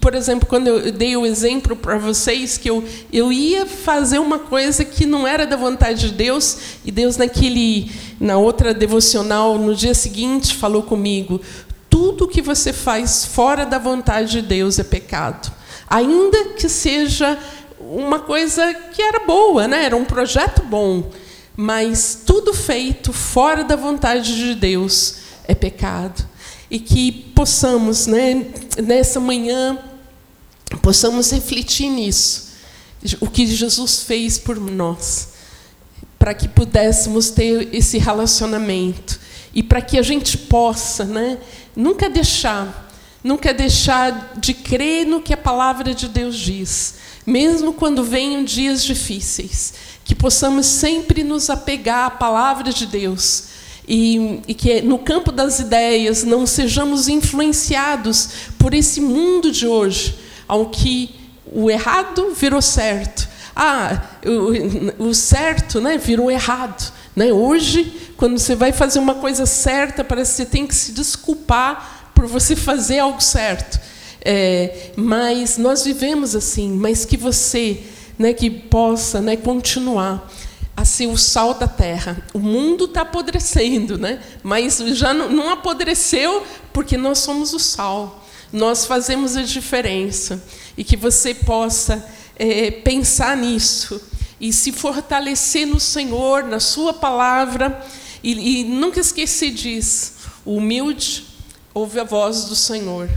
por 0.00 0.14
exemplo, 0.14 0.48
quando 0.48 0.68
eu 0.68 0.92
dei 0.92 1.14
o 1.16 1.26
exemplo 1.26 1.76
para 1.76 1.98
vocês 1.98 2.56
que 2.56 2.70
eu, 2.70 2.82
eu 3.12 3.30
ia 3.30 3.66
fazer 3.66 4.18
uma 4.18 4.38
coisa 4.38 4.82
que 4.82 5.04
não 5.04 5.26
era 5.26 5.46
da 5.46 5.56
vontade 5.56 6.08
de 6.08 6.14
Deus, 6.14 6.56
e 6.84 6.90
Deus 6.90 7.18
naquele 7.18 7.92
na 8.18 8.38
outra 8.38 8.72
devocional 8.72 9.58
no 9.58 9.74
dia 9.74 9.92
seguinte 9.92 10.54
falou 10.54 10.82
comigo: 10.82 11.40
tudo 11.90 12.26
que 12.26 12.40
você 12.40 12.72
faz 12.72 13.26
fora 13.26 13.66
da 13.66 13.78
vontade 13.78 14.30
de 14.30 14.42
Deus 14.42 14.78
é 14.78 14.84
pecado, 14.84 15.52
ainda 15.88 16.54
que 16.56 16.68
seja 16.68 17.38
uma 17.78 18.20
coisa 18.20 18.72
que 18.72 19.02
era 19.02 19.26
boa, 19.26 19.68
né? 19.68 19.84
Era 19.84 19.96
um 19.96 20.04
projeto 20.04 20.62
bom, 20.62 21.10
mas 21.54 22.22
tudo 22.24 22.54
feito 22.54 23.12
fora 23.12 23.62
da 23.64 23.76
vontade 23.76 24.34
de 24.34 24.54
Deus 24.54 25.16
é 25.46 25.54
pecado 25.54 26.24
e 26.70 26.78
que 26.78 27.10
possamos, 27.34 28.06
né, 28.06 28.46
nessa 28.78 29.18
manhã, 29.18 29.76
possamos 30.78 31.30
refletir 31.30 31.88
nisso, 31.88 32.50
o 33.20 33.26
que 33.26 33.46
Jesus 33.46 34.02
fez 34.02 34.38
por 34.38 34.58
nós, 34.58 35.28
para 36.18 36.34
que 36.34 36.46
pudéssemos 36.48 37.30
ter 37.30 37.74
esse 37.74 37.98
relacionamento 37.98 39.18
e 39.54 39.62
para 39.62 39.80
que 39.80 39.98
a 39.98 40.02
gente 40.02 40.36
possa, 40.36 41.04
né, 41.04 41.38
nunca 41.74 42.08
deixar, 42.08 42.90
nunca 43.24 43.52
deixar 43.52 44.34
de 44.38 44.54
crer 44.54 45.06
no 45.06 45.20
que 45.20 45.32
a 45.32 45.36
palavra 45.36 45.94
de 45.94 46.08
Deus 46.08 46.36
diz, 46.36 46.94
mesmo 47.26 47.72
quando 47.72 48.04
venham 48.04 48.44
dias 48.44 48.84
difíceis, 48.84 49.74
que 50.04 50.14
possamos 50.14 50.66
sempre 50.66 51.22
nos 51.22 51.50
apegar 51.50 52.06
à 52.06 52.10
palavra 52.10 52.72
de 52.72 52.86
Deus 52.86 53.44
e, 53.86 54.40
e 54.46 54.54
que 54.54 54.82
no 54.82 54.98
campo 54.98 55.32
das 55.32 55.58
ideias 55.58 56.22
não 56.22 56.46
sejamos 56.46 57.08
influenciados 57.08 58.28
por 58.58 58.74
esse 58.74 59.00
mundo 59.00 59.50
de 59.50 59.66
hoje, 59.66 60.16
que 60.70 61.14
o 61.52 61.70
errado 61.70 62.32
virou 62.34 62.62
certo. 62.62 63.28
Ah, 63.54 64.02
o, 64.24 65.08
o 65.08 65.14
certo 65.14 65.80
né, 65.80 65.98
virou 65.98 66.30
errado. 66.30 66.92
Né? 67.14 67.32
Hoje, 67.32 68.12
quando 68.16 68.38
você 68.38 68.54
vai 68.54 68.72
fazer 68.72 68.98
uma 68.98 69.16
coisa 69.16 69.46
certa, 69.46 70.04
parece 70.04 70.30
que 70.32 70.36
você 70.36 70.46
tem 70.46 70.66
que 70.66 70.74
se 70.74 70.92
desculpar 70.92 72.12
por 72.14 72.26
você 72.26 72.54
fazer 72.54 73.00
algo 73.00 73.20
certo. 73.20 73.80
É, 74.22 74.90
mas 74.96 75.56
nós 75.56 75.84
vivemos 75.84 76.36
assim, 76.36 76.70
mas 76.70 77.04
que 77.04 77.16
você 77.16 77.82
né, 78.18 78.34
que 78.34 78.50
possa 78.50 79.20
né, 79.20 79.36
continuar 79.36 80.30
a 80.76 80.84
ser 80.84 81.06
o 81.06 81.16
sal 81.16 81.54
da 81.54 81.66
terra. 81.66 82.22
O 82.32 82.38
mundo 82.38 82.84
está 82.84 83.02
apodrecendo, 83.02 83.98
né? 83.98 84.20
mas 84.42 84.78
já 84.94 85.12
não 85.12 85.50
apodreceu 85.50 86.42
porque 86.72 86.96
nós 86.96 87.18
somos 87.18 87.52
o 87.52 87.58
sal. 87.58 88.19
Nós 88.52 88.86
fazemos 88.86 89.36
a 89.36 89.42
diferença. 89.42 90.42
E 90.76 90.84
que 90.84 90.96
você 90.96 91.34
possa 91.34 92.04
é, 92.36 92.70
pensar 92.70 93.36
nisso 93.36 94.00
e 94.40 94.52
se 94.52 94.72
fortalecer 94.72 95.66
no 95.66 95.78
Senhor, 95.78 96.44
na 96.44 96.58
Sua 96.58 96.92
palavra. 96.92 97.84
E, 98.22 98.60
e 98.60 98.64
nunca 98.64 99.00
esquecer 99.00 99.50
disso. 99.50 100.14
O 100.44 100.56
humilde 100.56 101.26
ouve 101.74 102.00
a 102.00 102.04
voz 102.04 102.44
do 102.44 102.56
Senhor, 102.56 103.08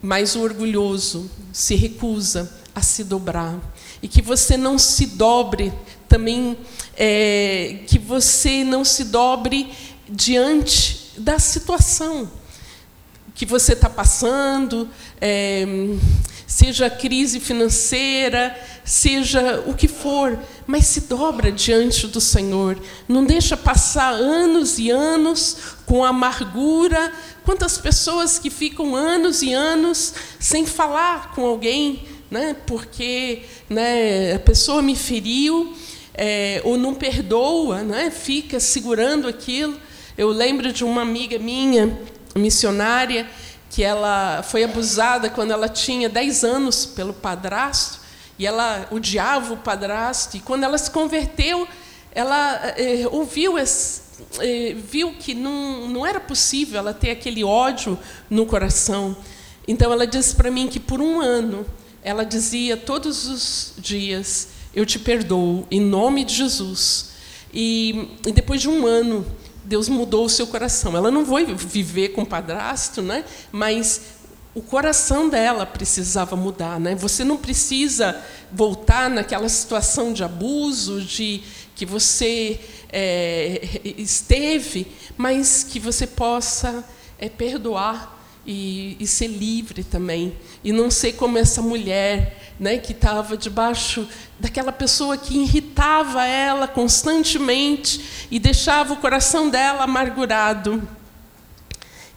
mas 0.00 0.34
o 0.34 0.40
orgulhoso 0.40 1.30
se 1.52 1.74
recusa 1.74 2.52
a 2.74 2.80
se 2.80 3.04
dobrar. 3.04 3.58
E 4.02 4.08
que 4.08 4.22
você 4.22 4.56
não 4.56 4.78
se 4.78 5.06
dobre 5.06 5.72
também 6.08 6.56
é, 6.96 7.80
que 7.86 7.98
você 7.98 8.62
não 8.62 8.84
se 8.84 9.04
dobre 9.04 9.70
diante 10.08 11.12
da 11.18 11.38
situação 11.38 12.30
que 13.36 13.44
você 13.44 13.74
está 13.74 13.90
passando, 13.90 14.88
é, 15.20 15.66
seja 16.46 16.88
crise 16.88 17.38
financeira, 17.38 18.58
seja 18.82 19.62
o 19.66 19.74
que 19.74 19.86
for, 19.86 20.38
mas 20.66 20.86
se 20.86 21.02
dobra 21.02 21.52
diante 21.52 22.06
do 22.06 22.18
Senhor. 22.20 22.78
Não 23.06 23.26
deixa 23.26 23.54
passar 23.54 24.14
anos 24.14 24.78
e 24.78 24.90
anos 24.90 25.58
com 25.84 26.02
amargura. 26.02 27.12
Quantas 27.44 27.76
pessoas 27.76 28.38
que 28.38 28.48
ficam 28.48 28.96
anos 28.96 29.42
e 29.42 29.52
anos 29.52 30.14
sem 30.40 30.64
falar 30.64 31.34
com 31.34 31.44
alguém, 31.44 32.04
né? 32.30 32.56
porque 32.66 33.42
né, 33.68 34.32
a 34.34 34.38
pessoa 34.38 34.80
me 34.80 34.96
feriu 34.96 35.74
é, 36.14 36.62
ou 36.64 36.78
não 36.78 36.94
perdoa, 36.94 37.82
né? 37.82 38.10
fica 38.10 38.58
segurando 38.58 39.28
aquilo. 39.28 39.76
Eu 40.16 40.30
lembro 40.30 40.72
de 40.72 40.82
uma 40.82 41.02
amiga 41.02 41.38
minha, 41.38 41.98
missionária, 42.38 43.28
que 43.70 43.82
ela 43.82 44.42
foi 44.42 44.64
abusada 44.64 45.28
quando 45.28 45.50
ela 45.50 45.68
tinha 45.68 46.08
10 46.08 46.44
anos 46.44 46.86
pelo 46.86 47.12
padrasto, 47.12 48.00
e 48.38 48.46
ela 48.46 48.86
odiava 48.90 49.54
o 49.54 49.56
padrasto, 49.56 50.36
e 50.36 50.40
quando 50.40 50.64
ela 50.64 50.78
se 50.78 50.90
converteu, 50.90 51.66
ela 52.12 52.74
é, 52.76 53.06
ouviu 53.10 53.58
esse, 53.58 54.00
é, 54.38 54.74
viu 54.74 55.12
que 55.12 55.34
não, 55.34 55.88
não 55.88 56.06
era 56.06 56.20
possível 56.20 56.78
ela 56.78 56.94
ter 56.94 57.10
aquele 57.10 57.44
ódio 57.44 57.98
no 58.30 58.46
coração. 58.46 59.16
Então 59.68 59.92
ela 59.92 60.06
disse 60.06 60.34
para 60.34 60.50
mim 60.50 60.68
que 60.68 60.80
por 60.80 61.00
um 61.00 61.20
ano 61.20 61.66
ela 62.02 62.24
dizia 62.24 62.76
todos 62.76 63.26
os 63.26 63.74
dias: 63.78 64.48
eu 64.74 64.86
te 64.86 64.98
perdoo, 64.98 65.66
em 65.70 65.80
nome 65.80 66.24
de 66.24 66.34
Jesus. 66.34 67.10
E, 67.52 68.10
e 68.26 68.32
depois 68.32 68.60
de 68.60 68.68
um 68.68 68.86
ano, 68.86 69.26
Deus 69.66 69.88
mudou 69.88 70.24
o 70.24 70.28
seu 70.28 70.46
coração. 70.46 70.96
Ela 70.96 71.10
não 71.10 71.26
foi 71.26 71.44
viver 71.44 72.10
com 72.10 72.24
padrasto, 72.24 73.02
né? 73.02 73.24
mas 73.50 74.00
o 74.54 74.62
coração 74.62 75.28
dela 75.28 75.66
precisava 75.66 76.36
mudar. 76.36 76.78
Né? 76.78 76.94
Você 76.94 77.24
não 77.24 77.36
precisa 77.36 78.22
voltar 78.52 79.10
naquela 79.10 79.48
situação 79.48 80.12
de 80.12 80.22
abuso, 80.22 81.02
de 81.02 81.42
que 81.74 81.84
você 81.84 82.60
é, 82.90 83.80
esteve, 83.84 84.86
mas 85.16 85.64
que 85.64 85.80
você 85.80 86.06
possa 86.06 86.84
é, 87.18 87.28
perdoar 87.28 88.15
e, 88.46 88.96
e, 89.00 89.06
ser 89.06 89.26
livre 89.26 89.82
também. 89.82 90.36
E 90.62 90.72
não 90.72 90.90
ser 90.90 91.14
como 91.14 91.36
essa 91.36 91.60
mulher 91.60 92.54
né, 92.58 92.78
que 92.78 92.92
estava 92.92 93.36
debaixo 93.36 94.08
daquela 94.38 94.72
pessoa 94.72 95.16
que 95.16 95.36
irritava 95.36 96.24
ela 96.24 96.68
constantemente 96.68 98.26
e 98.30 98.38
deixava 98.38 98.92
o 98.92 98.96
coração 98.98 99.50
dela 99.50 99.82
amargurado. 99.82 100.86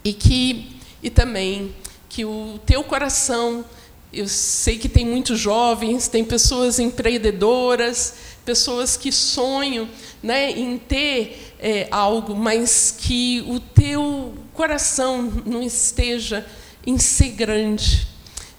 E 0.04 0.14
que 0.14 0.80
e 1.02 1.10
também 1.10 1.74
que 2.10 2.26
o 2.26 2.60
teu 2.66 2.84
coração, 2.84 3.64
eu 4.12 4.28
sei 4.28 4.78
que 4.78 4.90
tem 4.90 5.06
muitos 5.06 5.40
jovens, 5.40 6.08
tem 6.08 6.26
pessoas 6.26 6.80
empreendedoras, 6.80 8.16
pessoas 8.44 8.98
que 8.98 9.12
sonham 9.12 9.88
né, 10.22 10.52
em 10.52 10.78
ter 10.78 11.54
é, 11.60 11.88
algo, 11.92 12.36
mas 12.36 12.94
que 12.98 13.44
o 13.48 13.60
teu 13.60 14.34
coração 14.60 15.42
não 15.46 15.64
esteja 15.64 16.46
em 16.86 16.98
ser 16.98 17.30
grande, 17.30 18.06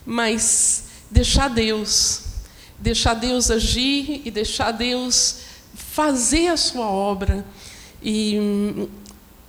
mas 0.07 0.85
deixar 1.11 1.49
Deus, 1.49 2.23
deixar 2.79 3.13
Deus 3.13 3.51
agir 3.51 4.23
e 4.25 4.31
deixar 4.31 4.71
Deus 4.71 5.41
fazer 5.75 6.49
a 6.49 6.57
sua 6.57 6.87
obra 6.87 7.45
e 8.03 8.89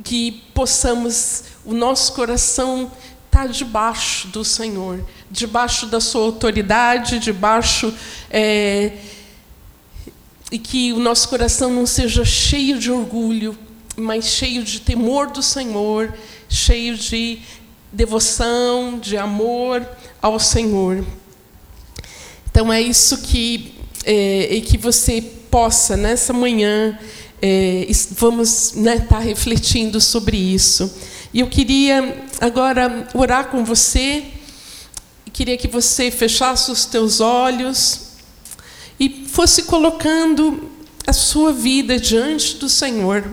que 0.03 0.43
possamos 0.53 1.45
o 1.63 1.73
nosso 1.73 2.11
coração 2.11 2.91
estar 3.27 3.47
debaixo 3.47 4.27
do 4.27 4.43
Senhor, 4.43 5.05
debaixo 5.31 5.85
da 5.85 6.01
sua 6.01 6.25
autoridade, 6.25 7.19
debaixo 7.19 7.93
é, 8.29 8.97
e 10.51 10.59
que 10.59 10.91
o 10.91 10.99
nosso 10.99 11.29
coração 11.29 11.73
não 11.73 11.85
seja 11.85 12.25
cheio 12.25 12.77
de 12.77 12.91
orgulho, 12.91 13.57
mas 13.95 14.25
cheio 14.25 14.63
de 14.63 14.81
temor 14.81 15.27
do 15.27 15.41
Senhor, 15.41 16.13
cheio 16.51 16.95
de 16.95 17.39
devoção, 17.91 18.99
de 18.99 19.17
amor 19.17 19.87
ao 20.21 20.39
Senhor. 20.39 21.03
Então 22.51 22.71
é 22.71 22.79
isso 22.79 23.21
que 23.21 23.73
é, 24.05 24.61
que 24.65 24.77
você 24.77 25.21
possa 25.49 25.95
nessa 25.95 26.33
manhã 26.33 26.97
é, 27.41 27.87
vamos 28.11 28.67
estar 28.67 28.81
né, 28.81 28.99
tá 28.99 29.17
refletindo 29.17 29.99
sobre 29.99 30.37
isso. 30.37 30.93
E 31.33 31.39
eu 31.39 31.47
queria 31.47 32.23
agora 32.39 33.07
orar 33.15 33.47
com 33.47 33.65
você. 33.65 34.25
Queria 35.33 35.57
que 35.57 35.67
você 35.67 36.11
fechasse 36.11 36.69
os 36.69 36.85
teus 36.85 37.19
olhos 37.19 38.11
e 38.99 39.25
fosse 39.27 39.63
colocando 39.63 40.69
a 41.07 41.13
sua 41.13 41.51
vida 41.51 41.97
diante 41.97 42.57
do 42.57 42.69
Senhor. 42.69 43.23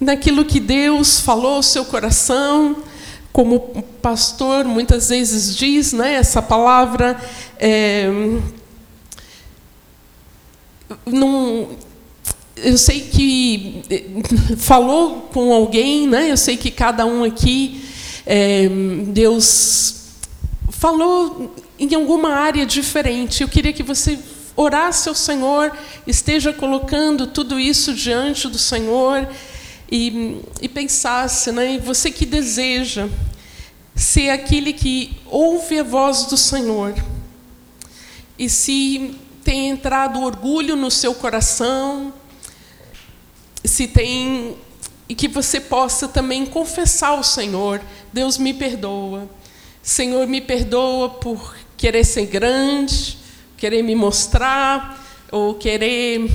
Naquilo 0.00 0.44
que 0.44 0.60
Deus 0.60 1.20
falou 1.20 1.54
ao 1.54 1.62
seu 1.62 1.84
coração, 1.84 2.76
como 3.32 3.56
o 3.56 3.82
pastor 3.82 4.64
muitas 4.64 5.08
vezes 5.08 5.56
diz, 5.56 5.92
né, 5.92 6.14
essa 6.14 6.40
palavra 6.40 7.20
é, 7.58 8.08
não, 11.04 11.68
eu 12.56 12.78
sei 12.78 13.00
que 13.00 13.82
eh, 13.90 14.04
falou 14.56 15.28
com 15.32 15.52
alguém, 15.52 16.06
né? 16.06 16.30
Eu 16.30 16.36
sei 16.36 16.56
que 16.56 16.70
cada 16.70 17.04
um 17.04 17.24
aqui 17.24 17.82
é, 18.26 18.68
Deus 19.08 19.96
falou 20.70 21.54
em 21.78 21.94
alguma 21.94 22.30
área 22.30 22.64
diferente. 22.64 23.42
Eu 23.42 23.48
queria 23.48 23.72
que 23.72 23.82
você 23.82 24.18
orasse 24.56 25.08
ao 25.08 25.14
Senhor, 25.14 25.72
esteja 26.06 26.52
colocando 26.52 27.26
tudo 27.26 27.60
isso 27.60 27.94
diante 27.94 28.48
do 28.48 28.58
Senhor 28.58 29.28
e, 29.90 30.40
e 30.60 30.68
pensasse, 30.68 31.50
né? 31.52 31.78
Você 31.78 32.10
que 32.10 32.26
deseja 32.26 33.08
ser 33.94 34.30
aquele 34.30 34.72
que 34.72 35.16
ouve 35.26 35.78
a 35.78 35.82
voz 35.82 36.26
do 36.26 36.36
Senhor 36.36 36.94
e 38.38 38.48
se 38.48 39.16
tem 39.42 39.70
entrado 39.70 40.22
orgulho 40.22 40.76
no 40.76 40.90
seu 40.90 41.14
coração, 41.14 42.12
se 43.64 43.88
tem 43.88 44.56
e 45.08 45.14
que 45.14 45.26
você 45.26 45.58
possa 45.58 46.06
também 46.06 46.44
confessar 46.44 47.08
ao 47.08 47.24
Senhor, 47.24 47.80
Deus 48.12 48.36
me 48.36 48.52
perdoa. 48.52 49.28
Senhor, 49.82 50.26
me 50.26 50.40
perdoa 50.40 51.08
por 51.08 51.56
querer 51.78 52.04
ser 52.04 52.26
grande, 52.26 53.16
querer 53.56 53.82
me 53.82 53.94
mostrar, 53.94 55.02
ou 55.32 55.54
querer 55.54 56.30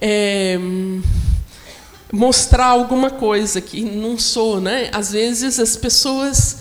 é, 0.00 0.58
mostrar 2.12 2.66
alguma 2.66 3.10
coisa 3.10 3.60
que 3.60 3.82
não 3.82 4.18
sou. 4.18 4.60
Né? 4.60 4.90
Às 4.92 5.12
vezes 5.12 5.58
as 5.58 5.76
pessoas 5.76 6.58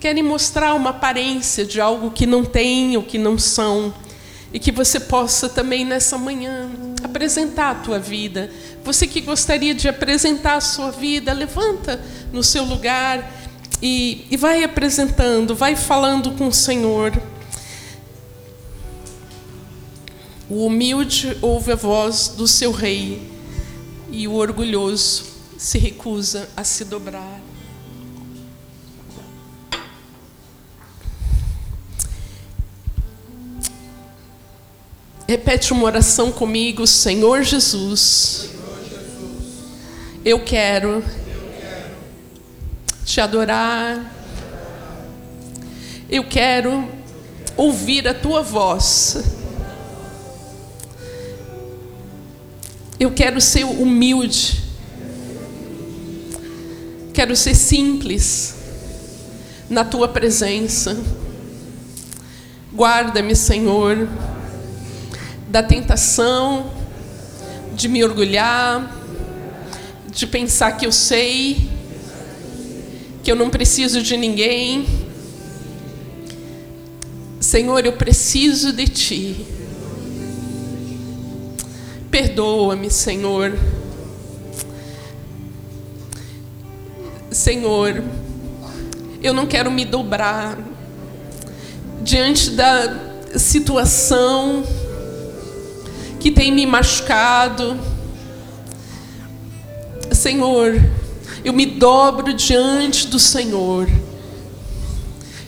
querem 0.00 0.22
mostrar 0.22 0.74
uma 0.74 0.90
aparência 0.90 1.64
de 1.64 1.80
algo 1.80 2.10
que 2.10 2.26
não 2.26 2.44
têm 2.44 2.96
ou 2.96 3.02
que 3.02 3.18
não 3.18 3.38
são. 3.38 3.92
E 4.52 4.58
que 4.58 4.70
você 4.70 5.00
possa 5.00 5.48
também 5.48 5.84
nessa 5.84 6.16
manhã 6.16 6.70
apresentar 7.02 7.70
a 7.70 7.74
tua 7.74 7.98
vida. 7.98 8.50
Você 8.84 9.06
que 9.06 9.20
gostaria 9.20 9.74
de 9.74 9.88
apresentar 9.88 10.56
a 10.56 10.60
sua 10.60 10.92
vida, 10.92 11.32
levanta 11.32 12.00
no 12.32 12.42
seu 12.42 12.64
lugar 12.64 13.32
e, 13.82 14.26
e 14.30 14.36
vai 14.36 14.62
apresentando, 14.62 15.56
vai 15.56 15.74
falando 15.74 16.30
com 16.32 16.46
o 16.46 16.52
Senhor. 16.52 17.20
O 20.48 20.66
humilde 20.66 21.36
ouve 21.42 21.72
a 21.72 21.76
voz 21.76 22.28
do 22.28 22.46
seu 22.46 22.70
rei 22.70 23.33
e 24.14 24.28
o 24.28 24.34
orgulhoso 24.34 25.24
se 25.58 25.76
recusa 25.76 26.48
a 26.56 26.62
se 26.62 26.84
dobrar. 26.84 27.40
Repete 35.26 35.72
uma 35.72 35.84
oração 35.84 36.30
comigo, 36.30 36.86
Senhor 36.86 37.42
Jesus. 37.42 38.50
Eu 40.24 40.44
quero 40.44 41.02
te 43.04 43.20
adorar. 43.20 44.12
Eu 46.08 46.28
quero 46.28 46.88
ouvir 47.56 48.06
a 48.06 48.14
tua 48.14 48.42
voz. 48.42 49.43
Eu 53.04 53.12
quero 53.12 53.40
ser 53.40 53.64
humilde. 53.64 54.62
Quero 57.12 57.36
ser 57.36 57.54
simples 57.54 58.54
na 59.68 59.84
tua 59.84 60.08
presença. 60.08 60.96
Guarda-me, 62.72 63.36
Senhor 63.36 64.08
da 65.54 65.62
tentação 65.62 66.68
de 67.76 67.86
me 67.86 68.02
orgulhar, 68.02 68.92
de 70.10 70.26
pensar 70.26 70.72
que 70.72 70.84
eu 70.84 70.90
sei, 70.90 71.70
que 73.22 73.30
eu 73.30 73.36
não 73.36 73.48
preciso 73.48 74.02
de 74.02 74.16
ninguém. 74.16 74.84
Senhor, 77.38 77.86
eu 77.86 77.92
preciso 77.92 78.72
de 78.72 78.88
Ti. 78.88 79.46
Perdoa-me, 82.14 82.92
Senhor. 82.92 83.58
Senhor, 87.28 88.04
eu 89.20 89.34
não 89.34 89.46
quero 89.46 89.68
me 89.68 89.84
dobrar 89.84 90.56
diante 92.02 92.50
da 92.50 93.16
situação 93.36 94.62
que 96.20 96.30
tem 96.30 96.52
me 96.52 96.64
machucado. 96.64 97.76
Senhor, 100.12 100.80
eu 101.44 101.52
me 101.52 101.66
dobro 101.66 102.32
diante 102.32 103.08
do 103.08 103.18
Senhor. 103.18 103.88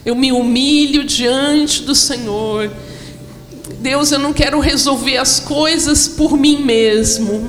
Eu 0.04 0.16
me 0.16 0.32
humilho 0.32 1.04
diante 1.04 1.84
do 1.84 1.94
Senhor. 1.94 2.72
Deus, 3.86 4.10
eu 4.10 4.18
não 4.18 4.32
quero 4.32 4.58
resolver 4.58 5.16
as 5.16 5.38
coisas 5.38 6.08
por 6.08 6.36
mim 6.36 6.64
mesmo. 6.64 7.48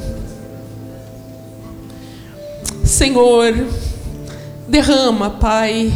Senhor, 2.86 3.56
derrama, 4.68 5.32
Pai, 5.32 5.92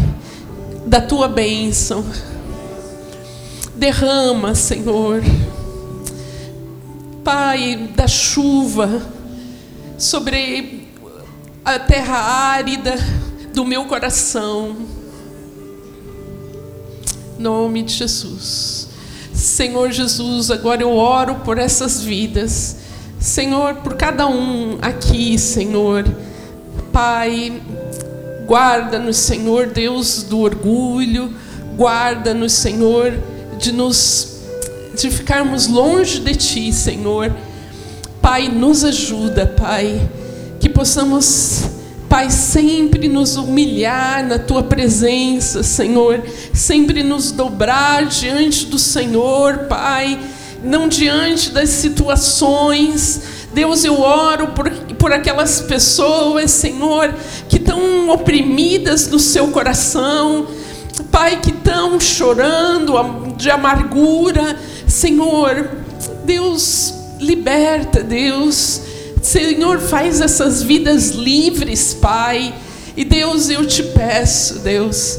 da 0.88 1.00
tua 1.00 1.28
bênção. 1.28 2.04
Derrama, 3.76 4.56
Senhor 4.56 5.22
Pai, 7.24 7.92
da 7.96 8.08
chuva 8.08 9.00
sobre 10.00 10.88
a 11.64 11.78
terra 11.78 12.18
árida 12.18 12.96
do 13.54 13.64
meu 13.64 13.86
coração. 13.86 14.76
Nome 17.38 17.84
de 17.84 17.94
Jesus. 17.94 18.91
Senhor 19.42 19.92
Jesus, 19.92 20.52
agora 20.52 20.84
eu 20.84 20.96
oro 20.96 21.36
por 21.36 21.58
essas 21.58 22.04
vidas. 22.04 22.78
Senhor, 23.20 23.76
por 23.76 23.96
cada 23.96 24.28
um 24.28 24.78
aqui, 24.82 25.36
Senhor. 25.38 26.06
Pai, 26.94 27.60
guarda-nos, 28.46 29.18
Senhor, 29.18 29.68
Deus 29.68 30.24
do 30.24 30.40
orgulho, 30.40 31.34
guarda-nos, 31.76 32.54
Senhor, 32.54 33.14
de 33.58 33.72
nos 33.72 34.42
de 34.96 35.10
ficarmos 35.10 35.68
longe 35.68 36.20
de 36.20 36.36
Ti, 36.36 36.72
Senhor. 36.72 37.34
Pai, 38.22 38.48
nos 38.48 38.84
ajuda, 38.84 39.48
Pai, 39.48 40.08
que 40.60 40.70
possamos, 40.70 41.64
Pai, 42.12 42.30
sempre 42.30 43.08
nos 43.08 43.38
humilhar 43.38 44.28
na 44.28 44.38
Tua 44.38 44.62
presença, 44.62 45.64
Senhor, 45.64 46.22
sempre 46.54 47.04
nos 47.04 47.32
dobrar 47.32 48.06
diante 48.06 48.66
do 48.66 48.78
Senhor, 48.78 49.60
Pai, 49.70 50.20
não 50.62 50.90
diante 50.90 51.52
das 51.52 51.70
situações. 51.70 53.22
Deus, 53.54 53.86
eu 53.86 54.02
oro 54.02 54.48
por, 54.48 54.70
por 55.00 55.14
aquelas 55.14 55.62
pessoas, 55.62 56.52
Senhor, 56.52 57.16
que 57.48 57.56
estão 57.56 58.10
oprimidas 58.10 59.08
no 59.08 59.18
seu 59.18 59.48
coração, 59.48 60.48
Pai, 61.14 61.40
que 61.40 61.52
estão 61.52 61.98
chorando 61.98 62.92
de 63.38 63.50
amargura, 63.50 64.60
Senhor, 64.86 65.66
Deus 66.26 66.94
liberta, 67.22 68.04
Deus. 68.04 68.91
Senhor, 69.22 69.80
faz 69.80 70.20
essas 70.20 70.64
vidas 70.64 71.10
livres, 71.10 71.94
Pai. 71.94 72.54
E 72.98 73.06
Deus, 73.06 73.50
eu 73.50 73.66
te 73.66 73.84
peço, 73.84 74.60
Deus, 74.60 75.18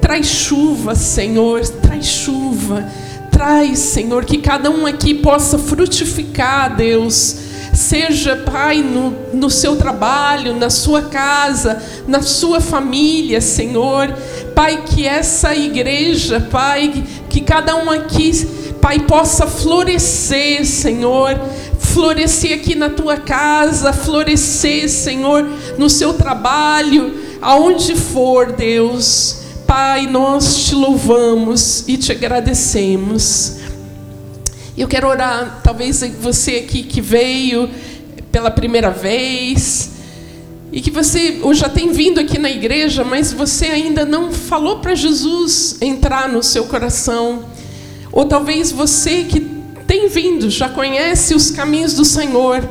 traz 0.00 0.26
chuva, 0.26 0.94
Senhor, 0.94 1.66
traz 1.68 2.06
chuva. 2.06 2.86
Traz, 3.30 3.78
Senhor, 3.78 4.24
que 4.24 4.38
cada 4.38 4.70
um 4.70 4.86
aqui 4.86 5.14
possa 5.14 5.58
frutificar, 5.58 6.76
Deus. 6.76 7.36
Seja, 7.72 8.36
Pai, 8.36 8.82
no, 8.82 9.14
no 9.32 9.48
seu 9.48 9.76
trabalho, 9.76 10.54
na 10.54 10.68
sua 10.68 11.02
casa, 11.02 11.82
na 12.06 12.22
sua 12.22 12.60
família, 12.60 13.40
Senhor. 13.40 14.12
Pai, 14.54 14.84
que 14.84 15.06
essa 15.06 15.54
igreja, 15.54 16.40
Pai, 16.50 17.04
que 17.28 17.40
cada 17.40 17.76
um 17.76 17.90
aqui 17.90 18.30
Pai, 18.80 19.00
possa 19.00 19.46
florescer, 19.46 20.64
Senhor, 20.64 21.38
florescer 21.92 22.54
aqui 22.54 22.74
na 22.74 22.88
tua 22.88 23.16
casa, 23.16 23.92
florescer, 23.92 24.88
Senhor, 24.88 25.46
no 25.76 25.90
seu 25.90 26.14
trabalho, 26.14 27.14
aonde 27.40 27.94
for, 27.94 28.52
Deus. 28.52 29.38
Pai, 29.66 30.06
nós 30.06 30.66
te 30.66 30.74
louvamos 30.74 31.84
e 31.88 31.96
te 31.96 32.12
agradecemos. 32.12 33.56
Eu 34.76 34.88
quero 34.88 35.08
orar, 35.08 35.60
talvez 35.62 36.02
você 36.20 36.56
aqui 36.56 36.82
que 36.82 37.00
veio 37.00 37.68
pela 38.32 38.50
primeira 38.50 38.90
vez, 38.90 39.90
e 40.72 40.80
que 40.80 40.90
você 40.90 41.40
ou 41.42 41.52
já 41.52 41.68
tem 41.68 41.92
vindo 41.92 42.20
aqui 42.20 42.38
na 42.38 42.50
igreja, 42.50 43.02
mas 43.02 43.32
você 43.32 43.66
ainda 43.66 44.04
não 44.04 44.32
falou 44.32 44.78
para 44.78 44.94
Jesus 44.94 45.76
entrar 45.80 46.28
no 46.28 46.42
seu 46.42 46.66
coração. 46.66 47.44
Ou 48.12 48.24
talvez 48.24 48.70
você 48.70 49.24
que 49.24 49.59
tem 50.00 50.08
vindo, 50.08 50.48
já 50.48 50.68
conhece 50.68 51.34
os 51.34 51.50
caminhos 51.50 51.92
do 51.92 52.06
Senhor, 52.06 52.66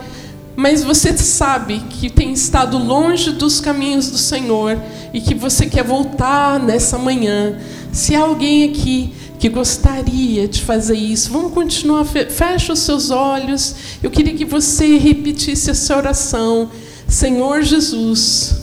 mas 0.55 0.84
você 0.84 1.15
sabe 1.15 1.80
que 1.89 2.09
tem 2.09 2.34
estado 2.34 2.77
longe 2.77 3.32
dos 3.32 3.61
caminhos 3.61 4.09
do 4.09 4.17
Senhor 4.17 4.77
e 5.13 5.21
que 5.21 5.36
você 5.36 5.67
quer 5.67 5.84
voltar 5.84 6.59
nessa 6.59 6.97
manhã. 6.97 7.55
Se 7.91 8.15
há 8.15 8.21
alguém 8.21 8.69
aqui 8.69 9.13
que 9.38 9.47
gostaria 9.47 10.47
de 10.47 10.61
fazer 10.61 10.97
isso, 10.97 11.32
vamos 11.32 11.53
continuar, 11.53 12.03
fecha 12.03 12.73
os 12.73 12.80
seus 12.80 13.11
olhos. 13.11 13.75
Eu 14.01 14.09
queria 14.09 14.34
que 14.34 14.43
você 14.43 14.97
repetisse 14.97 15.69
essa 15.69 15.95
oração. 15.95 16.71
Senhor 17.07 17.61
Jesus, 17.61 18.55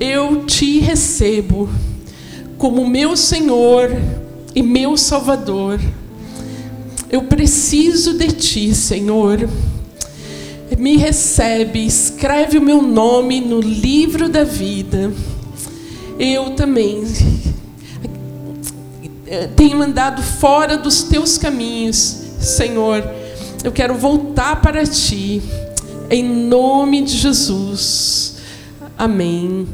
eu 0.00 0.46
te 0.46 0.80
recebo 0.80 1.68
como 2.56 2.88
meu 2.88 3.14
Senhor 3.14 3.90
e 4.54 4.62
meu 4.62 4.96
Salvador. 4.96 5.78
Eu 7.12 7.24
preciso 7.24 8.14
de 8.14 8.28
Ti, 8.28 8.74
Senhor. 8.74 9.46
Me 10.78 10.96
recebe, 10.96 11.84
escreve 11.84 12.56
o 12.56 12.62
meu 12.62 12.80
nome 12.80 13.38
no 13.38 13.60
livro 13.60 14.30
da 14.30 14.44
vida. 14.44 15.12
Eu 16.18 16.54
também 16.54 17.04
tenho 19.54 19.82
andado 19.82 20.22
fora 20.22 20.78
dos 20.78 21.02
Teus 21.02 21.36
caminhos, 21.36 21.96
Senhor. 22.40 23.04
Eu 23.62 23.70
quero 23.70 23.94
voltar 23.94 24.62
para 24.62 24.86
Ti, 24.86 25.42
em 26.08 26.24
nome 26.24 27.02
de 27.02 27.18
Jesus. 27.18 28.36
Amém. 28.96 29.68